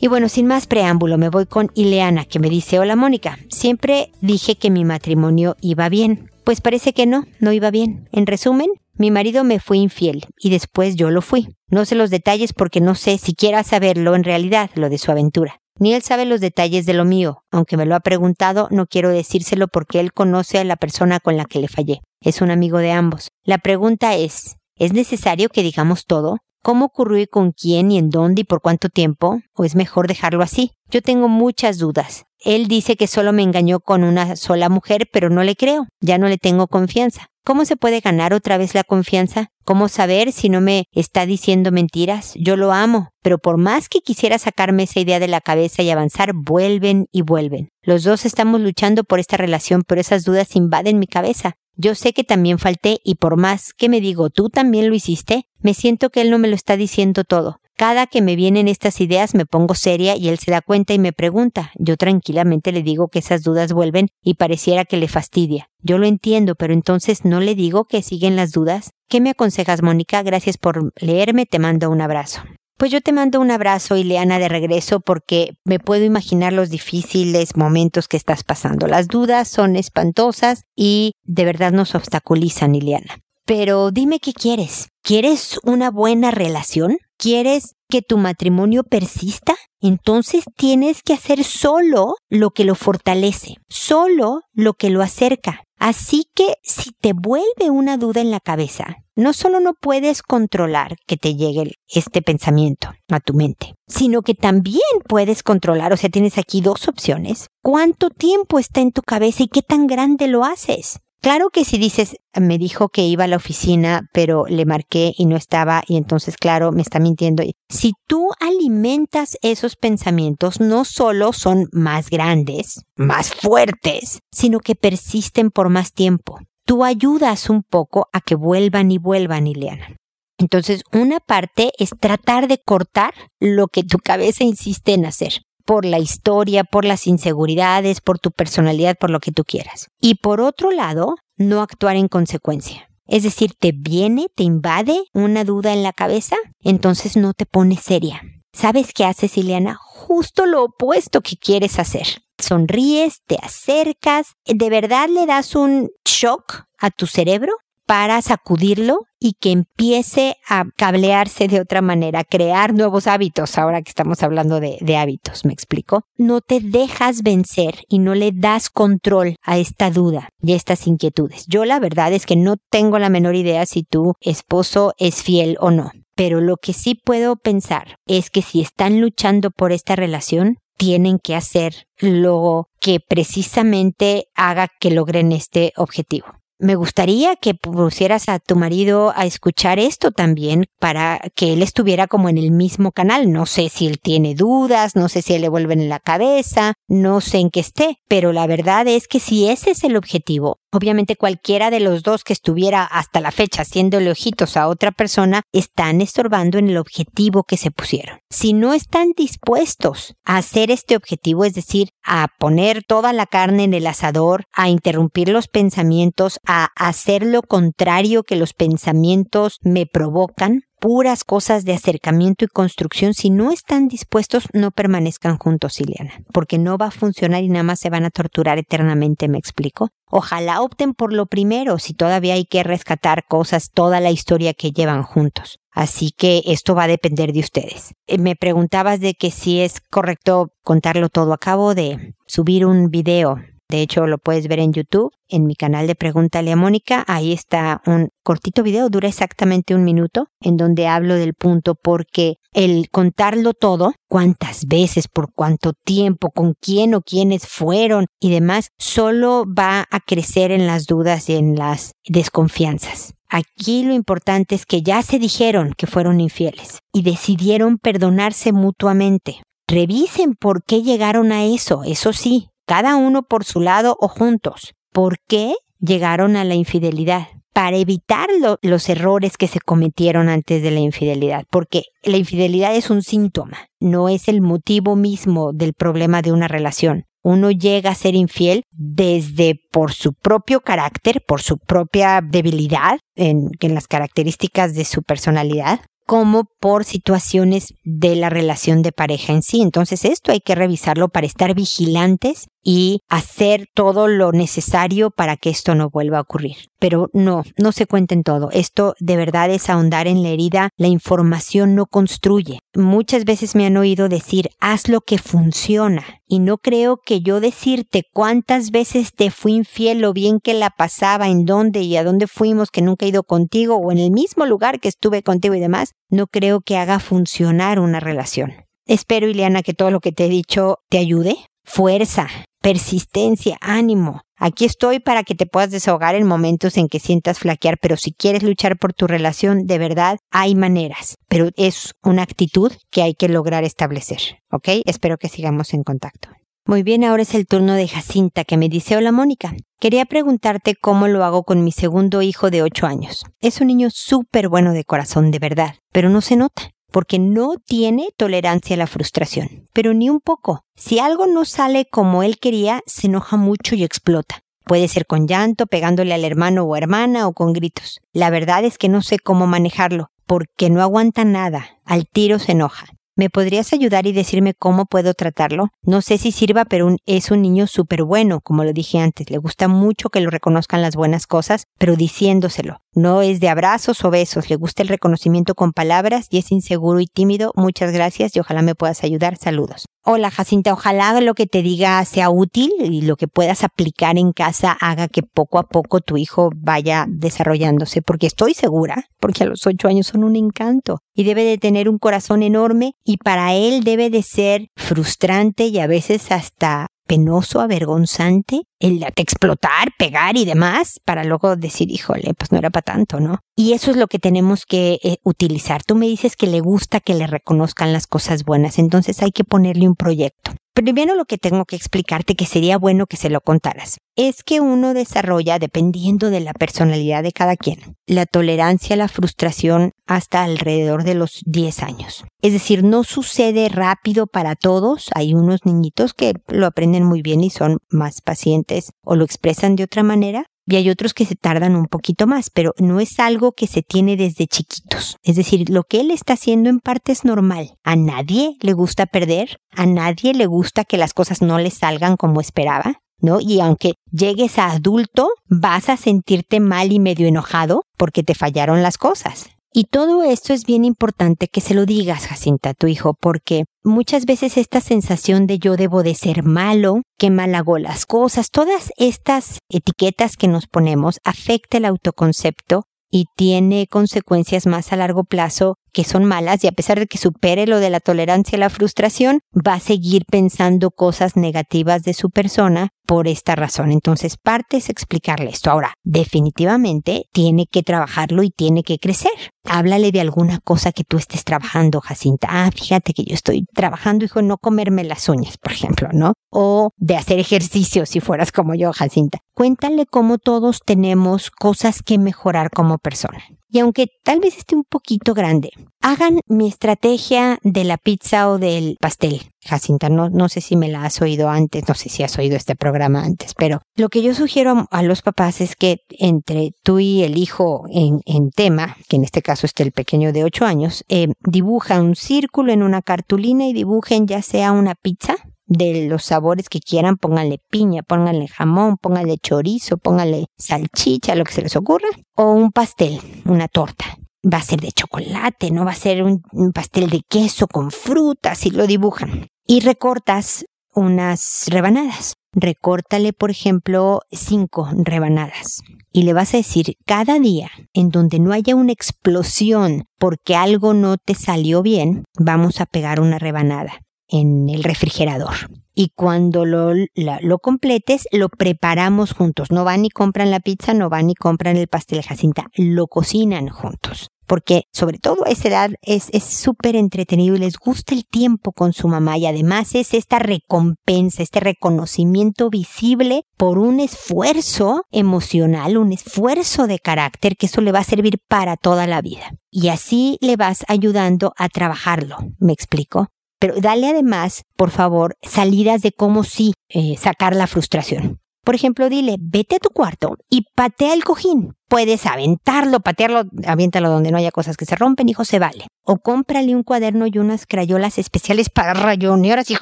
Y 0.00 0.08
bueno, 0.08 0.28
sin 0.28 0.46
más 0.46 0.66
preámbulo, 0.66 1.18
me 1.18 1.28
voy 1.28 1.46
con 1.46 1.70
Ileana, 1.74 2.24
que 2.24 2.40
me 2.40 2.50
dice, 2.50 2.80
hola 2.80 2.96
Mónica, 2.96 3.38
siempre 3.48 4.10
dije 4.20 4.56
que 4.56 4.70
mi 4.70 4.84
matrimonio 4.84 5.56
iba 5.60 5.88
bien. 5.88 6.32
Pues 6.42 6.60
parece 6.60 6.92
que 6.92 7.06
no, 7.06 7.26
no 7.38 7.52
iba 7.52 7.70
bien. 7.70 8.08
En 8.10 8.26
resumen, 8.26 8.70
mi 8.96 9.12
marido 9.12 9.44
me 9.44 9.60
fue 9.60 9.78
infiel 9.78 10.26
y 10.36 10.50
después 10.50 10.96
yo 10.96 11.10
lo 11.10 11.22
fui. 11.22 11.48
No 11.68 11.84
sé 11.84 11.94
los 11.94 12.10
detalles 12.10 12.52
porque 12.52 12.80
no 12.80 12.96
sé 12.96 13.18
si 13.18 13.34
quiera 13.34 13.62
saberlo 13.62 14.16
en 14.16 14.24
realidad, 14.24 14.70
lo 14.74 14.88
de 14.88 14.98
su 14.98 15.12
aventura. 15.12 15.60
Ni 15.78 15.94
él 15.94 16.02
sabe 16.02 16.24
los 16.24 16.40
detalles 16.40 16.86
de 16.86 16.94
lo 16.94 17.04
mío. 17.04 17.44
Aunque 17.50 17.76
me 17.76 17.86
lo 17.86 17.94
ha 17.94 18.00
preguntado, 18.00 18.68
no 18.70 18.86
quiero 18.86 19.10
decírselo 19.10 19.68
porque 19.68 20.00
él 20.00 20.12
conoce 20.12 20.58
a 20.58 20.64
la 20.64 20.76
persona 20.76 21.20
con 21.20 21.36
la 21.36 21.44
que 21.44 21.60
le 21.60 21.68
fallé. 21.68 22.00
Es 22.20 22.40
un 22.40 22.50
amigo 22.50 22.78
de 22.78 22.90
ambos. 22.90 23.28
La 23.44 23.58
pregunta 23.58 24.16
es, 24.16 24.56
¿es 24.76 24.92
necesario 24.92 25.48
que 25.48 25.62
digamos 25.62 26.04
todo? 26.06 26.38
¿Cómo 26.68 26.84
ocurrió 26.84 27.16
y 27.22 27.26
con 27.26 27.52
quién 27.52 27.90
y 27.90 27.96
en 27.96 28.10
dónde 28.10 28.42
y 28.42 28.44
por 28.44 28.60
cuánto 28.60 28.90
tiempo? 28.90 29.40
¿O 29.54 29.64
es 29.64 29.74
mejor 29.74 30.06
dejarlo 30.06 30.42
así? 30.42 30.72
Yo 30.90 31.00
tengo 31.00 31.26
muchas 31.26 31.78
dudas. 31.78 32.26
Él 32.44 32.68
dice 32.68 32.94
que 32.96 33.06
solo 33.06 33.32
me 33.32 33.42
engañó 33.42 33.80
con 33.80 34.04
una 34.04 34.36
sola 34.36 34.68
mujer, 34.68 35.08
pero 35.10 35.30
no 35.30 35.44
le 35.44 35.56
creo. 35.56 35.86
Ya 36.02 36.18
no 36.18 36.28
le 36.28 36.36
tengo 36.36 36.66
confianza. 36.66 37.30
¿Cómo 37.42 37.64
se 37.64 37.78
puede 37.78 38.00
ganar 38.00 38.34
otra 38.34 38.58
vez 38.58 38.74
la 38.74 38.84
confianza? 38.84 39.48
¿Cómo 39.64 39.88
saber 39.88 40.30
si 40.30 40.50
no 40.50 40.60
me 40.60 40.84
está 40.92 41.24
diciendo 41.24 41.72
mentiras? 41.72 42.34
Yo 42.36 42.54
lo 42.54 42.70
amo, 42.70 43.08
pero 43.22 43.38
por 43.38 43.56
más 43.56 43.88
que 43.88 44.00
quisiera 44.00 44.38
sacarme 44.38 44.82
esa 44.82 45.00
idea 45.00 45.20
de 45.20 45.28
la 45.28 45.40
cabeza 45.40 45.82
y 45.82 45.88
avanzar, 45.88 46.32
vuelven 46.34 47.06
y 47.10 47.22
vuelven. 47.22 47.70
Los 47.80 48.04
dos 48.04 48.26
estamos 48.26 48.60
luchando 48.60 49.04
por 49.04 49.20
esta 49.20 49.38
relación, 49.38 49.84
pero 49.88 50.02
esas 50.02 50.22
dudas 50.22 50.54
invaden 50.54 50.98
mi 50.98 51.06
cabeza. 51.06 51.54
Yo 51.80 51.94
sé 51.94 52.12
que 52.12 52.24
también 52.24 52.58
falté 52.58 52.98
y 53.04 53.14
por 53.14 53.36
más 53.36 53.72
que 53.72 53.88
me 53.88 54.00
digo 54.00 54.30
tú 54.30 54.50
también 54.50 54.88
lo 54.88 54.96
hiciste, 54.96 55.44
me 55.60 55.74
siento 55.74 56.10
que 56.10 56.20
él 56.20 56.30
no 56.30 56.38
me 56.40 56.48
lo 56.48 56.56
está 56.56 56.76
diciendo 56.76 57.22
todo. 57.22 57.60
Cada 57.76 58.08
que 58.08 58.20
me 58.20 58.34
vienen 58.34 58.66
estas 58.66 59.00
ideas 59.00 59.36
me 59.36 59.46
pongo 59.46 59.76
seria 59.76 60.16
y 60.16 60.28
él 60.28 60.40
se 60.40 60.50
da 60.50 60.60
cuenta 60.60 60.92
y 60.92 60.98
me 60.98 61.12
pregunta. 61.12 61.70
Yo 61.76 61.96
tranquilamente 61.96 62.72
le 62.72 62.82
digo 62.82 63.06
que 63.06 63.20
esas 63.20 63.44
dudas 63.44 63.72
vuelven 63.72 64.08
y 64.20 64.34
pareciera 64.34 64.84
que 64.84 64.96
le 64.96 65.06
fastidia. 65.06 65.70
Yo 65.80 65.98
lo 65.98 66.06
entiendo, 66.06 66.56
pero 66.56 66.74
entonces 66.74 67.24
no 67.24 67.38
le 67.38 67.54
digo 67.54 67.84
que 67.84 68.02
siguen 68.02 68.34
las 68.34 68.50
dudas. 68.50 68.90
¿Qué 69.08 69.20
me 69.20 69.30
aconsejas, 69.30 69.80
Mónica? 69.80 70.24
Gracias 70.24 70.58
por 70.58 70.92
leerme, 71.00 71.46
te 71.46 71.60
mando 71.60 71.88
un 71.90 72.00
abrazo. 72.00 72.42
Pues 72.78 72.92
yo 72.92 73.00
te 73.00 73.12
mando 73.12 73.40
un 73.40 73.50
abrazo, 73.50 73.96
Ileana, 73.96 74.38
de 74.38 74.48
regreso 74.48 75.00
porque 75.00 75.56
me 75.64 75.80
puedo 75.80 76.04
imaginar 76.04 76.52
los 76.52 76.70
difíciles 76.70 77.56
momentos 77.56 78.06
que 78.06 78.16
estás 78.16 78.44
pasando. 78.44 78.86
Las 78.86 79.08
dudas 79.08 79.48
son 79.48 79.74
espantosas 79.74 80.62
y 80.76 81.10
de 81.24 81.44
verdad 81.44 81.72
nos 81.72 81.96
obstaculizan, 81.96 82.76
Ileana. 82.76 83.18
Pero 83.44 83.90
dime 83.90 84.20
qué 84.20 84.32
quieres. 84.32 84.90
¿Quieres 85.02 85.58
una 85.64 85.90
buena 85.90 86.30
relación? 86.30 86.98
¿Quieres 87.16 87.74
que 87.88 88.00
tu 88.00 88.16
matrimonio 88.16 88.84
persista? 88.84 89.56
Entonces 89.80 90.44
tienes 90.56 91.02
que 91.02 91.14
hacer 91.14 91.42
solo 91.42 92.14
lo 92.28 92.50
que 92.50 92.64
lo 92.64 92.76
fortalece, 92.76 93.56
solo 93.68 94.42
lo 94.52 94.74
que 94.74 94.90
lo 94.90 95.02
acerca. 95.02 95.64
Así 95.78 96.28
que 96.34 96.54
si 96.62 96.90
te 96.92 97.12
vuelve 97.12 97.70
una 97.70 97.96
duda 97.96 98.20
en 98.20 98.30
la 98.30 98.40
cabeza, 98.40 98.96
no 99.14 99.32
solo 99.32 99.60
no 99.60 99.74
puedes 99.74 100.22
controlar 100.22 100.96
que 101.06 101.16
te 101.16 101.34
llegue 101.34 101.72
este 101.88 102.22
pensamiento 102.22 102.90
a 103.08 103.20
tu 103.20 103.34
mente, 103.34 103.74
sino 103.86 104.22
que 104.22 104.34
también 104.34 104.80
puedes 105.08 105.42
controlar, 105.42 105.92
o 105.92 105.96
sea, 105.96 106.10
tienes 106.10 106.38
aquí 106.38 106.60
dos 106.60 106.88
opciones, 106.88 107.48
cuánto 107.62 108.10
tiempo 108.10 108.58
está 108.58 108.80
en 108.80 108.92
tu 108.92 109.02
cabeza 109.02 109.42
y 109.42 109.48
qué 109.48 109.62
tan 109.62 109.86
grande 109.86 110.28
lo 110.28 110.44
haces. 110.44 111.00
Claro 111.20 111.50
que 111.50 111.64
si 111.64 111.78
dices, 111.78 112.16
me 112.34 112.58
dijo 112.58 112.88
que 112.90 113.02
iba 113.02 113.24
a 113.24 113.28
la 113.28 113.36
oficina, 113.36 114.08
pero 114.12 114.44
le 114.46 114.64
marqué 114.64 115.12
y 115.16 115.26
no 115.26 115.36
estaba, 115.36 115.82
y 115.88 115.96
entonces, 115.96 116.36
claro, 116.36 116.70
me 116.70 116.82
está 116.82 117.00
mintiendo. 117.00 117.42
Si 117.68 117.92
tú 118.06 118.30
alimentas 118.38 119.36
esos 119.42 119.74
pensamientos, 119.74 120.60
no 120.60 120.84
solo 120.84 121.32
son 121.32 121.66
más 121.72 122.08
grandes, 122.08 122.84
más 122.96 123.34
fuertes, 123.34 124.20
sino 124.30 124.60
que 124.60 124.76
persisten 124.76 125.50
por 125.50 125.70
más 125.70 125.92
tiempo. 125.92 126.38
Tú 126.64 126.84
ayudas 126.84 127.50
un 127.50 127.64
poco 127.64 128.08
a 128.12 128.20
que 128.20 128.36
vuelvan 128.36 128.92
y 128.92 128.98
vuelvan, 128.98 129.48
Ileana. 129.48 129.96
Entonces, 130.38 130.82
una 130.92 131.18
parte 131.18 131.72
es 131.78 131.90
tratar 131.98 132.46
de 132.46 132.58
cortar 132.64 133.12
lo 133.40 133.66
que 133.66 133.82
tu 133.82 133.98
cabeza 133.98 134.44
insiste 134.44 134.94
en 134.94 135.06
hacer 135.06 135.42
por 135.68 135.84
la 135.84 135.98
historia, 135.98 136.64
por 136.64 136.86
las 136.86 137.06
inseguridades, 137.06 138.00
por 138.00 138.18
tu 138.18 138.30
personalidad, 138.30 138.96
por 138.98 139.10
lo 139.10 139.20
que 139.20 139.32
tú 139.32 139.44
quieras. 139.44 139.88
Y 140.00 140.14
por 140.14 140.40
otro 140.40 140.70
lado, 140.70 141.16
no 141.36 141.60
actuar 141.60 141.96
en 141.96 142.08
consecuencia. 142.08 142.88
Es 143.06 143.22
decir, 143.22 143.52
te 143.52 143.72
viene, 143.72 144.28
te 144.34 144.44
invade 144.44 145.04
una 145.12 145.44
duda 145.44 145.74
en 145.74 145.82
la 145.82 145.92
cabeza, 145.92 146.36
entonces 146.60 147.18
no 147.18 147.34
te 147.34 147.44
pones 147.44 147.80
seria. 147.80 148.22
¿Sabes 148.50 148.94
qué 148.94 149.04
haces, 149.04 149.36
Ileana? 149.36 149.74
Justo 149.78 150.46
lo 150.46 150.64
opuesto 150.64 151.20
que 151.20 151.36
quieres 151.36 151.78
hacer. 151.78 152.22
Sonríes, 152.38 153.20
te 153.26 153.36
acercas, 153.42 154.28
de 154.46 154.70
verdad 154.70 155.10
le 155.10 155.26
das 155.26 155.54
un 155.54 155.90
shock 156.06 156.64
a 156.78 156.90
tu 156.90 157.06
cerebro 157.06 157.52
para 157.88 158.20
sacudirlo 158.20 159.06
y 159.18 159.32
que 159.40 159.50
empiece 159.50 160.36
a 160.46 160.66
cablearse 160.76 161.48
de 161.48 161.58
otra 161.58 161.80
manera, 161.80 162.22
crear 162.22 162.74
nuevos 162.74 163.06
hábitos, 163.06 163.56
ahora 163.56 163.80
que 163.80 163.88
estamos 163.88 164.22
hablando 164.22 164.60
de, 164.60 164.76
de, 164.82 164.98
hábitos, 164.98 165.46
¿me 165.46 165.54
explico? 165.54 166.02
No 166.18 166.42
te 166.42 166.60
dejas 166.60 167.22
vencer 167.22 167.76
y 167.88 167.98
no 167.98 168.14
le 168.14 168.30
das 168.32 168.68
control 168.68 169.36
a 169.42 169.56
esta 169.56 169.90
duda 169.90 170.28
y 170.42 170.52
a 170.52 170.56
estas 170.56 170.86
inquietudes. 170.86 171.46
Yo 171.48 171.64
la 171.64 171.80
verdad 171.80 172.12
es 172.12 172.26
que 172.26 172.36
no 172.36 172.56
tengo 172.70 172.98
la 172.98 173.08
menor 173.08 173.34
idea 173.36 173.64
si 173.64 173.84
tu 173.84 174.12
esposo 174.20 174.92
es 174.98 175.22
fiel 175.22 175.56
o 175.58 175.70
no, 175.70 175.90
pero 176.14 176.42
lo 176.42 176.58
que 176.58 176.74
sí 176.74 176.94
puedo 176.94 177.36
pensar 177.36 177.96
es 178.06 178.28
que 178.28 178.42
si 178.42 178.60
están 178.60 179.00
luchando 179.00 179.50
por 179.50 179.72
esta 179.72 179.96
relación, 179.96 180.58
tienen 180.76 181.18
que 181.18 181.34
hacer 181.34 181.86
lo 181.96 182.68
que 182.80 183.00
precisamente 183.00 184.26
haga 184.34 184.68
que 184.78 184.90
logren 184.90 185.32
este 185.32 185.72
objetivo 185.74 186.37
me 186.58 186.74
gustaría 186.74 187.36
que 187.36 187.54
pusieras 187.54 188.28
a 188.28 188.38
tu 188.38 188.56
marido 188.56 189.12
a 189.14 189.26
escuchar 189.26 189.78
esto 189.78 190.10
también 190.10 190.66
para 190.80 191.20
que 191.34 191.52
él 191.52 191.62
estuviera 191.62 192.06
como 192.06 192.28
en 192.28 192.38
el 192.38 192.50
mismo 192.50 192.92
canal. 192.92 193.30
No 193.32 193.46
sé 193.46 193.68
si 193.68 193.86
él 193.86 193.98
tiene 194.00 194.34
dudas, 194.34 194.96
no 194.96 195.08
sé 195.08 195.22
si 195.22 195.38
le 195.38 195.48
vuelven 195.48 195.80
en 195.80 195.88
la 195.88 196.00
cabeza, 196.00 196.74
no 196.88 197.20
sé 197.20 197.38
en 197.38 197.50
qué 197.50 197.60
esté, 197.60 197.98
pero 198.08 198.32
la 198.32 198.46
verdad 198.46 198.86
es 198.88 199.08
que 199.08 199.20
si 199.20 199.48
ese 199.48 199.70
es 199.70 199.84
el 199.84 199.96
objetivo, 199.96 200.58
obviamente 200.72 201.16
cualquiera 201.16 201.70
de 201.70 201.80
los 201.80 202.02
dos 202.02 202.24
que 202.24 202.32
estuviera 202.32 202.84
hasta 202.84 203.20
la 203.20 203.30
fecha 203.30 203.62
haciéndole 203.62 204.10
ojitos 204.10 204.56
a 204.56 204.68
otra 204.68 204.92
persona 204.92 205.42
están 205.52 206.00
estorbando 206.00 206.58
en 206.58 206.68
el 206.68 206.76
objetivo 206.76 207.44
que 207.44 207.56
se 207.56 207.70
pusieron. 207.70 208.20
Si 208.30 208.52
no 208.52 208.74
están 208.74 209.12
dispuestos 209.16 210.14
a 210.24 210.36
hacer 210.36 210.70
este 210.70 210.96
objetivo, 210.96 211.44
es 211.44 211.54
decir, 211.54 211.88
a 212.04 212.28
poner 212.38 212.82
toda 212.84 213.12
la 213.12 213.26
carne 213.26 213.64
en 213.64 213.74
el 213.74 213.86
asador, 213.86 214.44
a 214.52 214.68
interrumpir 214.68 215.28
los 215.28 215.48
pensamientos, 215.48 216.38
a 216.46 216.68
hacer 216.76 217.24
lo 217.24 217.42
contrario 217.42 218.22
que 218.22 218.36
los 218.36 218.52
pensamientos 218.52 219.58
me 219.62 219.86
provocan, 219.86 220.62
puras 220.80 221.24
cosas 221.24 221.64
de 221.64 221.74
acercamiento 221.74 222.44
y 222.44 222.48
construcción, 222.48 223.14
si 223.14 223.30
no 223.30 223.52
están 223.52 223.88
dispuestos, 223.88 224.44
no 224.52 224.70
permanezcan 224.70 225.38
juntos, 225.38 225.80
Ileana, 225.80 226.22
porque 226.32 226.58
no 226.58 226.78
va 226.78 226.86
a 226.86 226.90
funcionar 226.90 227.42
y 227.42 227.48
nada 227.48 227.62
más 227.62 227.80
se 227.80 227.90
van 227.90 228.04
a 228.04 228.10
torturar 228.10 228.58
eternamente, 228.58 229.28
me 229.28 229.38
explico. 229.38 229.90
Ojalá 230.10 230.62
opten 230.62 230.94
por 230.94 231.12
lo 231.12 231.26
primero, 231.26 231.78
si 231.78 231.92
todavía 231.92 232.34
hay 232.34 232.44
que 232.44 232.62
rescatar 232.62 233.24
cosas, 233.26 233.70
toda 233.70 234.00
la 234.00 234.10
historia 234.10 234.54
que 234.54 234.70
llevan 234.70 235.02
juntos. 235.02 235.58
Así 235.70 236.12
que 236.16 236.42
esto 236.46 236.74
va 236.74 236.84
a 236.84 236.88
depender 236.88 237.32
de 237.32 237.40
ustedes. 237.40 237.92
Eh, 238.06 238.18
me 238.18 238.34
preguntabas 238.34 239.00
de 239.00 239.14
que 239.14 239.30
si 239.30 239.60
es 239.60 239.80
correcto 239.90 240.52
contarlo 240.64 241.08
todo. 241.08 241.32
Acabo 241.32 241.74
de 241.74 242.14
subir 242.26 242.66
un 242.66 242.90
video 242.90 243.36
de 243.70 243.82
hecho, 243.82 244.06
lo 244.06 244.16
puedes 244.16 244.48
ver 244.48 244.60
en 244.60 244.72
YouTube, 244.72 245.12
en 245.28 245.46
mi 245.46 245.54
canal 245.54 245.86
de 245.86 245.94
Pregúntale 245.94 246.50
a 246.52 246.56
Mónica. 246.56 247.04
Ahí 247.06 247.32
está 247.34 247.82
un 247.84 248.08
cortito 248.22 248.62
video, 248.62 248.88
dura 248.88 249.08
exactamente 249.08 249.74
un 249.74 249.84
minuto, 249.84 250.28
en 250.40 250.56
donde 250.56 250.86
hablo 250.86 251.16
del 251.16 251.34
punto 251.34 251.74
porque 251.74 252.36
el 252.54 252.88
contarlo 252.90 253.52
todo, 253.52 253.92
cuántas 254.08 254.66
veces, 254.66 255.06
por 255.06 255.34
cuánto 255.34 255.74
tiempo, 255.84 256.30
con 256.30 256.54
quién 256.58 256.94
o 256.94 257.02
quiénes 257.02 257.46
fueron 257.46 258.06
y 258.20 258.30
demás, 258.30 258.70
solo 258.78 259.44
va 259.46 259.86
a 259.90 260.00
crecer 260.00 260.50
en 260.50 260.66
las 260.66 260.86
dudas 260.86 261.28
y 261.28 261.36
en 261.36 261.54
las 261.54 261.92
desconfianzas. 262.06 263.12
Aquí 263.28 263.84
lo 263.84 263.92
importante 263.92 264.54
es 264.54 264.64
que 264.64 264.80
ya 264.80 265.02
se 265.02 265.18
dijeron 265.18 265.74
que 265.76 265.86
fueron 265.86 266.22
infieles 266.22 266.78
y 266.90 267.02
decidieron 267.02 267.76
perdonarse 267.76 268.52
mutuamente. 268.52 269.42
Revisen 269.66 270.34
por 270.34 270.64
qué 270.64 270.82
llegaron 270.82 271.32
a 271.32 271.44
eso, 271.44 271.82
eso 271.84 272.14
sí, 272.14 272.48
cada 272.68 272.94
uno 272.94 273.22
por 273.24 273.44
su 273.44 273.60
lado 273.60 273.96
o 273.98 274.06
juntos. 274.06 274.74
¿Por 274.92 275.18
qué 275.26 275.54
llegaron 275.80 276.36
a 276.36 276.44
la 276.44 276.54
infidelidad? 276.54 277.26
para 277.58 277.76
evitar 277.76 278.28
los 278.62 278.88
errores 278.88 279.36
que 279.36 279.48
se 279.48 279.58
cometieron 279.58 280.28
antes 280.28 280.62
de 280.62 280.70
la 280.70 280.78
infidelidad, 280.78 281.44
porque 281.50 281.86
la 282.04 282.16
infidelidad 282.16 282.76
es 282.76 282.88
un 282.88 283.02
síntoma, 283.02 283.66
no 283.80 284.08
es 284.08 284.28
el 284.28 284.42
motivo 284.42 284.94
mismo 284.94 285.52
del 285.52 285.74
problema 285.74 286.22
de 286.22 286.30
una 286.30 286.46
relación. 286.46 287.06
Uno 287.24 287.50
llega 287.50 287.90
a 287.90 287.96
ser 287.96 288.14
infiel 288.14 288.62
desde 288.70 289.58
por 289.72 289.92
su 289.92 290.12
propio 290.12 290.60
carácter, 290.60 291.20
por 291.26 291.42
su 291.42 291.58
propia 291.58 292.20
debilidad 292.22 293.00
en, 293.16 293.50
las 293.60 293.88
características 293.88 294.74
de 294.74 294.84
su 294.84 295.02
personalidad, 295.02 295.80
como 296.06 296.44
por 296.60 296.84
situaciones 296.84 297.74
de 297.82 298.14
la 298.14 298.30
relación 298.30 298.82
de 298.82 298.92
pareja 298.92 299.32
en 299.32 299.42
sí. 299.42 299.62
Entonces 299.62 300.04
esto 300.04 300.30
hay 300.30 300.40
que 300.40 300.54
revisarlo 300.54 301.08
para 301.08 301.26
estar 301.26 301.54
vigilantes 301.54 302.46
y 302.70 303.00
hacer 303.08 303.66
todo 303.72 304.08
lo 304.08 304.30
necesario 304.30 305.10
para 305.10 305.38
que 305.38 305.48
esto 305.48 305.74
no 305.74 305.88
vuelva 305.88 306.18
a 306.18 306.20
ocurrir. 306.20 306.56
Pero 306.78 307.08
no, 307.14 307.42
no 307.56 307.72
se 307.72 307.86
cuenten 307.86 308.22
todo. 308.22 308.50
Esto 308.52 308.94
de 309.00 309.16
verdad 309.16 309.48
es 309.48 309.70
ahondar 309.70 310.06
en 310.06 310.22
la 310.22 310.28
herida. 310.28 310.68
La 310.76 310.88
información 310.88 311.74
no 311.74 311.86
construye. 311.86 312.58
Muchas 312.74 313.24
veces 313.24 313.54
me 313.54 313.64
han 313.64 313.78
oído 313.78 314.10
decir, 314.10 314.50
haz 314.60 314.90
lo 314.90 315.00
que 315.00 315.16
funciona. 315.16 316.04
Y 316.26 316.40
no 316.40 316.58
creo 316.58 316.98
que 316.98 317.22
yo 317.22 317.40
decirte 317.40 318.02
cuántas 318.12 318.70
veces 318.70 319.14
te 319.14 319.30
fui 319.30 319.54
infiel, 319.54 320.00
lo 320.00 320.12
bien 320.12 320.38
que 320.38 320.52
la 320.52 320.68
pasaba, 320.68 321.30
en 321.30 321.46
dónde 321.46 321.80
y 321.80 321.96
a 321.96 322.04
dónde 322.04 322.26
fuimos, 322.26 322.70
que 322.70 322.82
nunca 322.82 323.06
he 323.06 323.08
ido 323.08 323.22
contigo 323.22 323.76
o 323.76 323.92
en 323.92 323.98
el 323.98 324.10
mismo 324.10 324.44
lugar 324.44 324.78
que 324.78 324.88
estuve 324.88 325.22
contigo 325.22 325.54
y 325.54 325.60
demás, 325.60 325.92
no 326.10 326.26
creo 326.26 326.60
que 326.60 326.76
haga 326.76 326.98
funcionar 326.98 327.80
una 327.80 327.98
relación. 327.98 328.66
Espero, 328.84 329.26
Ileana, 329.26 329.62
que 329.62 329.72
todo 329.72 329.90
lo 329.90 330.00
que 330.00 330.12
te 330.12 330.26
he 330.26 330.28
dicho 330.28 330.80
te 330.90 330.98
ayude. 330.98 331.36
Fuerza, 331.64 332.28
persistencia, 332.60 333.56
ánimo. 333.60 334.22
Aquí 334.36 334.64
estoy 334.64 335.00
para 335.00 335.24
que 335.24 335.34
te 335.34 335.46
puedas 335.46 335.70
desahogar 335.70 336.14
en 336.14 336.26
momentos 336.26 336.76
en 336.76 336.88
que 336.88 337.00
sientas 337.00 337.40
flaquear, 337.40 337.78
pero 337.80 337.96
si 337.96 338.12
quieres 338.12 338.42
luchar 338.42 338.78
por 338.78 338.92
tu 338.92 339.06
relación, 339.06 339.66
de 339.66 339.78
verdad 339.78 340.18
hay 340.30 340.54
maneras, 340.54 341.16
pero 341.28 341.50
es 341.56 341.94
una 342.02 342.22
actitud 342.22 342.72
que 342.90 343.02
hay 343.02 343.14
que 343.14 343.28
lograr 343.28 343.64
establecer, 343.64 344.20
¿ok? 344.50 344.68
Espero 344.84 345.18
que 345.18 345.28
sigamos 345.28 345.74
en 345.74 345.82
contacto. 345.82 346.28
Muy 346.66 346.82
bien, 346.82 347.02
ahora 347.02 347.22
es 347.22 347.34
el 347.34 347.46
turno 347.46 347.74
de 347.74 347.88
Jacinta 347.88 348.44
que 348.44 348.58
me 348.58 348.68
dice, 348.68 348.96
hola 348.96 349.10
Mónica, 349.10 349.54
quería 349.80 350.04
preguntarte 350.04 350.74
cómo 350.76 351.08
lo 351.08 351.24
hago 351.24 351.42
con 351.42 351.64
mi 351.64 351.72
segundo 351.72 352.22
hijo 352.22 352.50
de 352.50 352.62
8 352.62 352.86
años. 352.86 353.24
Es 353.40 353.60
un 353.60 353.68
niño 353.68 353.88
súper 353.90 354.48
bueno 354.48 354.72
de 354.72 354.84
corazón, 354.84 355.30
de 355.30 355.38
verdad, 355.38 355.76
pero 355.92 356.10
no 356.10 356.20
se 356.20 356.36
nota 356.36 356.70
porque 356.90 357.18
no 357.18 357.54
tiene 357.64 358.08
tolerancia 358.16 358.74
a 358.74 358.78
la 358.78 358.86
frustración, 358.86 359.66
pero 359.72 359.94
ni 359.94 360.10
un 360.10 360.20
poco. 360.20 360.64
Si 360.76 360.98
algo 360.98 361.26
no 361.26 361.44
sale 361.44 361.86
como 361.86 362.22
él 362.22 362.38
quería, 362.38 362.82
se 362.86 363.06
enoja 363.06 363.36
mucho 363.36 363.74
y 363.74 363.84
explota. 363.84 364.42
Puede 364.64 364.88
ser 364.88 365.06
con 365.06 365.26
llanto, 365.26 365.66
pegándole 365.66 366.12
al 366.12 366.24
hermano 366.24 366.64
o 366.64 366.76
hermana 366.76 367.26
o 367.26 367.32
con 367.32 367.52
gritos. 367.54 368.00
La 368.12 368.28
verdad 368.28 368.64
es 368.64 368.76
que 368.76 368.88
no 368.88 369.00
sé 369.00 369.18
cómo 369.18 369.46
manejarlo, 369.46 370.10
porque 370.26 370.68
no 370.68 370.82
aguanta 370.82 371.24
nada. 371.24 371.78
Al 371.84 372.06
tiro 372.06 372.38
se 372.38 372.52
enoja. 372.52 372.86
¿Me 373.18 373.30
podrías 373.30 373.72
ayudar 373.72 374.06
y 374.06 374.12
decirme 374.12 374.54
cómo 374.54 374.86
puedo 374.86 375.12
tratarlo? 375.12 375.70
No 375.82 376.02
sé 376.02 376.18
si 376.18 376.30
sirva, 376.30 376.64
pero 376.64 376.94
es 377.04 377.32
un 377.32 377.42
niño 377.42 377.66
súper 377.66 378.04
bueno, 378.04 378.40
como 378.40 378.62
lo 378.62 378.72
dije 378.72 379.00
antes. 379.00 379.28
Le 379.28 379.38
gusta 379.38 379.66
mucho 379.66 380.08
que 380.08 380.20
lo 380.20 380.30
reconozcan 380.30 380.82
las 380.82 380.94
buenas 380.94 381.26
cosas, 381.26 381.64
pero 381.78 381.96
diciéndoselo. 381.96 382.80
No 382.94 383.22
es 383.22 383.40
de 383.40 383.48
abrazos 383.48 384.04
o 384.04 384.10
besos, 384.10 384.48
le 384.50 384.56
gusta 384.56 384.82
el 384.82 384.88
reconocimiento 384.88 385.54
con 385.54 385.72
palabras 385.72 386.26
y 386.30 386.38
es 386.38 386.50
inseguro 386.50 387.00
y 387.00 387.06
tímido. 387.06 387.52
Muchas 387.54 387.92
gracias 387.92 388.34
y 388.34 388.40
ojalá 388.40 388.62
me 388.62 388.74
puedas 388.74 389.04
ayudar. 389.04 389.36
Saludos. 389.36 389.84
Hola 390.04 390.30
Jacinta, 390.30 390.72
ojalá 390.72 391.20
lo 391.20 391.34
que 391.34 391.46
te 391.46 391.60
diga 391.60 392.02
sea 392.06 392.30
útil 392.30 392.72
y 392.80 393.02
lo 393.02 393.16
que 393.16 393.28
puedas 393.28 393.62
aplicar 393.62 394.16
en 394.16 394.32
casa 394.32 394.72
haga 394.72 395.06
que 395.06 395.22
poco 395.22 395.58
a 395.58 395.64
poco 395.64 396.00
tu 396.00 396.16
hijo 396.16 396.50
vaya 396.56 397.04
desarrollándose, 397.06 398.00
porque 398.00 398.26
estoy 398.26 398.54
segura, 398.54 399.04
porque 399.20 399.44
a 399.44 399.46
los 399.46 399.66
ocho 399.66 399.86
años 399.86 400.06
son 400.06 400.24
un 400.24 400.34
encanto 400.34 401.00
y 401.14 401.24
debe 401.24 401.44
de 401.44 401.58
tener 401.58 401.90
un 401.90 401.98
corazón 401.98 402.42
enorme 402.42 402.94
y 403.04 403.18
para 403.18 403.54
él 403.54 403.84
debe 403.84 404.08
de 404.08 404.22
ser 404.22 404.68
frustrante 404.76 405.66
y 405.66 405.78
a 405.78 405.86
veces 405.86 406.32
hasta 406.32 406.86
penoso, 407.08 407.60
avergonzante, 407.60 408.62
el 408.78 409.02
explotar, 409.16 409.88
pegar 409.98 410.36
y 410.36 410.44
demás, 410.44 411.00
para 411.04 411.24
luego 411.24 411.56
decir, 411.56 411.90
híjole, 411.90 412.34
pues 412.34 412.52
no 412.52 412.58
era 412.58 412.70
para 412.70 412.82
tanto, 412.82 413.18
¿no? 413.18 413.40
Y 413.56 413.72
eso 413.72 413.90
es 413.90 413.96
lo 413.96 414.06
que 414.06 414.20
tenemos 414.20 414.66
que 414.66 415.00
eh, 415.02 415.16
utilizar. 415.24 415.82
Tú 415.82 415.96
me 415.96 416.06
dices 416.06 416.36
que 416.36 416.46
le 416.46 416.60
gusta 416.60 417.00
que 417.00 417.14
le 417.14 417.26
reconozcan 417.26 417.92
las 417.92 418.06
cosas 418.06 418.44
buenas, 418.44 418.78
entonces 418.78 419.22
hay 419.22 419.32
que 419.32 419.42
ponerle 419.42 419.88
un 419.88 419.96
proyecto. 419.96 420.52
Primero 420.78 421.16
lo 421.16 421.24
que 421.24 421.38
tengo 421.38 421.64
que 421.64 421.74
explicarte 421.74 422.36
que 422.36 422.46
sería 422.46 422.78
bueno 422.78 423.08
que 423.08 423.16
se 423.16 423.30
lo 423.30 423.40
contaras 423.40 423.98
es 424.14 424.44
que 424.44 424.60
uno 424.60 424.94
desarrolla, 424.94 425.58
dependiendo 425.58 426.30
de 426.30 426.38
la 426.38 426.52
personalidad 426.52 427.24
de 427.24 427.32
cada 427.32 427.56
quien, 427.56 427.96
la 428.06 428.26
tolerancia 428.26 428.94
a 428.94 428.96
la 428.96 429.08
frustración 429.08 429.90
hasta 430.06 430.44
alrededor 430.44 431.02
de 431.02 431.14
los 431.14 431.40
10 431.46 431.82
años. 431.82 432.24
Es 432.42 432.52
decir, 432.52 432.84
no 432.84 433.02
sucede 433.02 433.68
rápido 433.68 434.28
para 434.28 434.54
todos. 434.54 435.08
Hay 435.16 435.34
unos 435.34 435.66
niñitos 435.66 436.14
que 436.14 436.34
lo 436.46 436.66
aprenden 436.66 437.02
muy 437.02 437.22
bien 437.22 437.42
y 437.42 437.50
son 437.50 437.78
más 437.90 438.20
pacientes 438.20 438.92
o 439.02 439.16
lo 439.16 439.24
expresan 439.24 439.74
de 439.74 439.82
otra 439.82 440.04
manera, 440.04 440.46
y 440.68 440.76
hay 440.76 440.90
otros 440.90 441.14
que 441.14 441.24
se 441.24 441.34
tardan 441.34 441.74
un 441.76 441.86
poquito 441.86 442.26
más, 442.26 442.50
pero 442.50 442.74
no 442.78 443.00
es 443.00 443.18
algo 443.18 443.52
que 443.52 443.66
se 443.66 443.82
tiene 443.82 444.16
desde 444.16 444.46
chiquitos. 444.46 445.16
Es 445.22 445.36
decir, 445.36 445.70
lo 445.70 445.84
que 445.84 446.00
él 446.00 446.10
está 446.10 446.34
haciendo 446.34 446.68
en 446.68 446.80
parte 446.80 447.12
es 447.12 447.24
normal. 447.24 447.74
A 447.84 447.96
nadie 447.96 448.56
le 448.60 448.74
gusta 448.74 449.06
perder, 449.06 449.58
a 449.70 449.86
nadie 449.86 450.34
le 450.34 450.44
gusta 450.44 450.84
que 450.84 450.98
las 450.98 451.14
cosas 451.14 451.40
no 451.40 451.58
le 451.58 451.70
salgan 451.70 452.16
como 452.16 452.40
esperaba. 452.40 453.00
¿No? 453.20 453.40
Y 453.40 453.60
aunque 453.60 453.94
llegues 454.12 454.60
a 454.60 454.70
adulto, 454.70 455.30
vas 455.48 455.88
a 455.88 455.96
sentirte 455.96 456.60
mal 456.60 456.92
y 456.92 457.00
medio 457.00 457.26
enojado 457.26 457.82
porque 457.96 458.22
te 458.22 458.36
fallaron 458.36 458.80
las 458.80 458.96
cosas. 458.96 459.50
Y 459.72 459.84
todo 459.84 460.22
esto 460.22 460.54
es 460.54 460.64
bien 460.64 460.84
importante 460.84 461.46
que 461.48 461.60
se 461.60 461.74
lo 461.74 461.84
digas, 461.84 462.26
Jacinta, 462.26 462.72
tu 462.72 462.86
hijo, 462.86 463.14
porque 463.14 463.64
muchas 463.84 464.24
veces 464.24 464.56
esta 464.56 464.80
sensación 464.80 465.46
de 465.46 465.58
yo 465.58 465.76
debo 465.76 466.02
de 466.02 466.14
ser 466.14 466.42
malo, 466.42 467.02
que 467.18 467.30
mal 467.30 467.54
hago 467.54 467.78
las 467.78 468.06
cosas, 468.06 468.50
todas 468.50 468.90
estas 468.96 469.58
etiquetas 469.68 470.36
que 470.36 470.48
nos 470.48 470.66
ponemos 470.66 471.18
afecta 471.22 471.76
el 471.76 471.84
autoconcepto 471.84 472.84
y 473.10 473.26
tiene 473.36 473.86
consecuencias 473.86 474.66
más 474.66 474.92
a 474.92 474.96
largo 474.96 475.24
plazo 475.24 475.76
que 475.92 476.04
son 476.04 476.24
malas 476.24 476.64
y 476.64 476.66
a 476.66 476.72
pesar 476.72 476.98
de 476.98 477.06
que 477.06 477.18
supere 477.18 477.66
lo 477.66 477.80
de 477.80 477.90
la 477.90 478.00
tolerancia 478.00 478.56
a 478.56 478.60
la 478.60 478.70
frustración, 478.70 479.40
va 479.54 479.74
a 479.74 479.80
seguir 479.80 480.24
pensando 480.30 480.90
cosas 480.90 481.36
negativas 481.36 482.02
de 482.02 482.14
su 482.14 482.30
persona 482.30 482.90
por 483.08 483.26
esta 483.26 483.56
razón. 483.56 483.90
Entonces, 483.90 484.36
parte 484.36 484.76
es 484.76 484.90
explicarle 484.90 485.48
esto. 485.48 485.70
Ahora, 485.70 485.94
definitivamente 486.04 487.24
tiene 487.32 487.64
que 487.64 487.82
trabajarlo 487.82 488.42
y 488.42 488.50
tiene 488.50 488.82
que 488.82 488.98
crecer. 488.98 489.32
Háblale 489.64 490.12
de 490.12 490.20
alguna 490.20 490.60
cosa 490.62 490.92
que 490.92 491.04
tú 491.04 491.16
estés 491.16 491.42
trabajando, 491.42 492.02
Jacinta. 492.02 492.48
Ah, 492.50 492.70
fíjate 492.70 493.14
que 493.14 493.24
yo 493.24 493.34
estoy 493.34 493.64
trabajando, 493.74 494.26
hijo, 494.26 494.42
no 494.42 494.58
comerme 494.58 495.04
las 495.04 495.26
uñas, 495.30 495.56
por 495.56 495.72
ejemplo, 495.72 496.10
¿no? 496.12 496.34
O 496.50 496.90
de 496.96 497.16
hacer 497.16 497.38
ejercicio, 497.38 498.04
si 498.04 498.20
fueras 498.20 498.52
como 498.52 498.74
yo, 498.74 498.92
Jacinta. 498.92 499.38
Cuéntale 499.54 500.04
cómo 500.04 500.36
todos 500.36 500.80
tenemos 500.84 501.50
cosas 501.50 502.02
que 502.02 502.18
mejorar 502.18 502.68
como 502.70 502.98
persona. 502.98 503.42
Y 503.70 503.80
aunque 503.80 504.06
tal 504.24 504.40
vez 504.40 504.56
esté 504.56 504.74
un 504.74 504.84
poquito 504.84 505.34
grande, 505.34 505.70
hagan 506.00 506.40
mi 506.46 506.68
estrategia 506.68 507.58
de 507.62 507.84
la 507.84 507.98
pizza 507.98 508.48
o 508.48 508.58
del 508.58 508.96
pastel. 508.98 509.42
Jacinta, 509.62 510.08
no, 510.08 510.30
no 510.30 510.48
sé 510.48 510.62
si 510.62 510.76
me 510.76 510.88
la 510.88 511.04
has 511.04 511.20
oído 511.20 511.50
antes, 511.50 511.86
no 511.86 511.94
sé 511.94 512.08
si 512.08 512.22
has 512.22 512.38
oído 512.38 512.56
este 512.56 512.76
programa 512.76 513.22
antes, 513.24 513.52
pero 513.54 513.82
lo 513.96 514.08
que 514.08 514.22
yo 514.22 514.34
sugiero 514.34 514.86
a, 514.90 515.02
los 515.02 515.20
papás 515.20 515.60
es 515.60 515.76
que 515.76 515.98
entre 516.10 516.72
tú 516.82 516.98
y 516.98 517.22
el 517.22 517.36
hijo 517.36 517.84
en, 517.90 518.20
en 518.24 518.50
tema, 518.50 518.96
que 519.08 519.16
en 519.16 519.24
este 519.24 519.42
caso 519.42 519.66
esté 519.66 519.82
el 519.82 519.92
pequeño 519.92 520.32
de 520.32 520.44
8 520.44 520.64
años, 520.64 521.04
eh, 521.08 521.28
dibuja 521.40 522.00
un 522.00 522.16
círculo 522.16 522.72
en 522.72 522.82
una 522.82 523.02
cartulina 523.02 523.66
y 523.66 523.74
dibujen 523.74 524.26
ya 524.26 524.40
sea 524.40 524.72
una 524.72 524.94
pizza 524.94 525.36
de 525.68 526.08
los 526.08 526.24
sabores 526.24 526.68
que 526.68 526.80
quieran, 526.80 527.16
pónganle 527.16 527.60
piña, 527.70 528.02
pónganle 528.02 528.48
jamón, 528.48 528.96
pónganle 528.96 529.36
chorizo, 529.38 529.98
pónganle 529.98 530.46
salchicha, 530.56 531.34
lo 531.34 531.44
que 531.44 531.52
se 531.52 531.62
les 531.62 531.76
ocurra, 531.76 532.08
o 532.34 532.50
un 532.50 532.72
pastel, 532.72 533.20
una 533.44 533.68
torta. 533.68 534.04
Va 534.42 534.58
a 534.58 534.62
ser 534.62 534.80
de 534.80 534.92
chocolate, 534.92 535.70
no 535.70 535.84
va 535.84 535.92
a 535.92 535.96
ser 535.96 536.22
un, 536.22 536.42
pastel 536.72 537.10
de 537.10 537.20
queso 537.28 537.66
con 537.66 537.90
frutas 537.90 538.64
y 538.66 538.70
lo 538.70 538.86
dibujan. 538.86 539.48
Y 539.66 539.80
recortas 539.80 540.64
unas 540.94 541.66
rebanadas. 541.68 542.34
Recórtale, 542.52 543.34
por 543.34 543.50
ejemplo, 543.50 544.20
cinco 544.30 544.88
rebanadas. 544.96 545.82
Y 546.12 546.22
le 546.22 546.32
vas 546.32 546.54
a 546.54 546.56
decir, 546.56 546.94
cada 547.04 547.38
día 547.38 547.70
en 547.92 548.08
donde 548.08 548.38
no 548.38 548.52
haya 548.52 548.74
una 548.74 548.92
explosión 548.92 550.04
porque 550.18 550.56
algo 550.56 550.94
no 550.94 551.18
te 551.18 551.34
salió 551.34 551.82
bien, 551.82 552.24
vamos 552.38 552.80
a 552.80 552.86
pegar 552.86 553.20
una 553.20 553.38
rebanada 553.38 554.00
en 554.28 554.68
el 554.68 554.84
refrigerador. 554.84 555.54
Y 555.94 556.12
cuando 556.14 556.64
lo, 556.64 556.92
lo 557.14 557.58
completes, 557.58 558.28
lo 558.30 558.48
preparamos 558.48 559.32
juntos. 559.32 559.72
No 559.72 559.84
van 559.84 560.04
y 560.04 560.10
compran 560.10 560.50
la 560.50 560.60
pizza, 560.60 560.94
no 560.94 561.08
van 561.10 561.30
y 561.30 561.34
compran 561.34 561.76
el 561.76 561.88
pastel 561.88 562.22
Jacinta, 562.22 562.66
lo 562.76 563.08
cocinan 563.08 563.68
juntos. 563.68 564.30
porque 564.48 564.84
sobre 564.92 565.18
todo 565.18 565.46
a 565.46 565.50
esa 565.50 565.68
edad 565.68 565.90
es 566.02 566.30
súper 566.42 566.96
entretenido 566.96 567.54
y 567.54 567.58
les 567.58 567.78
gusta 567.78 568.14
el 568.14 568.26
tiempo 568.26 568.72
con 568.72 568.92
su 568.92 569.06
mamá 569.06 569.36
y 569.38 569.46
además 569.46 569.94
es 569.94 570.14
esta 570.14 570.38
recompensa, 570.38 571.42
este 571.42 571.60
reconocimiento 571.60 572.70
visible 572.70 573.42
por 573.56 573.78
un 573.78 574.00
esfuerzo 574.00 575.02
emocional, 575.10 575.98
un 575.98 576.12
esfuerzo 576.12 576.86
de 576.86 576.98
carácter 576.98 577.56
que 577.56 577.66
eso 577.66 577.82
le 577.82 577.92
va 577.92 578.00
a 578.00 578.04
servir 578.04 578.38
para 578.48 578.76
toda 578.76 579.06
la 579.06 579.20
vida. 579.20 579.52
Y 579.70 579.88
así 579.88 580.38
le 580.40 580.56
vas 580.56 580.84
ayudando 580.88 581.52
a 581.58 581.68
trabajarlo, 581.68 582.38
¿me 582.58 582.72
explico? 582.72 583.28
Pero 583.58 583.74
dale 583.80 584.08
además, 584.08 584.62
por 584.76 584.90
favor, 584.90 585.36
salidas 585.42 586.02
de 586.02 586.12
cómo 586.12 586.44
sí 586.44 586.72
eh, 586.88 587.16
sacar 587.16 587.56
la 587.56 587.66
frustración. 587.66 588.38
Por 588.64 588.74
ejemplo, 588.74 589.08
dile, 589.08 589.36
vete 589.40 589.76
a 589.76 589.78
tu 589.78 589.88
cuarto 589.88 590.36
y 590.50 590.66
patea 590.74 591.14
el 591.14 591.24
cojín. 591.24 591.72
Puedes 591.88 592.26
aventarlo, 592.26 593.00
patearlo, 593.00 593.44
aviéntalo 593.66 594.10
donde 594.10 594.30
no 594.30 594.36
haya 594.36 594.50
cosas 594.50 594.76
que 594.76 594.84
se 594.84 594.94
rompen, 594.94 595.28
hijo, 595.28 595.46
se 595.46 595.58
vale. 595.58 595.86
O 596.04 596.18
cómprale 596.18 596.76
un 596.76 596.82
cuaderno 596.82 597.26
y 597.26 597.38
unas 597.38 597.64
crayolas 597.64 598.18
especiales 598.18 598.68
para 598.68 598.92
rayonear 598.92 599.60
así. 599.60 599.74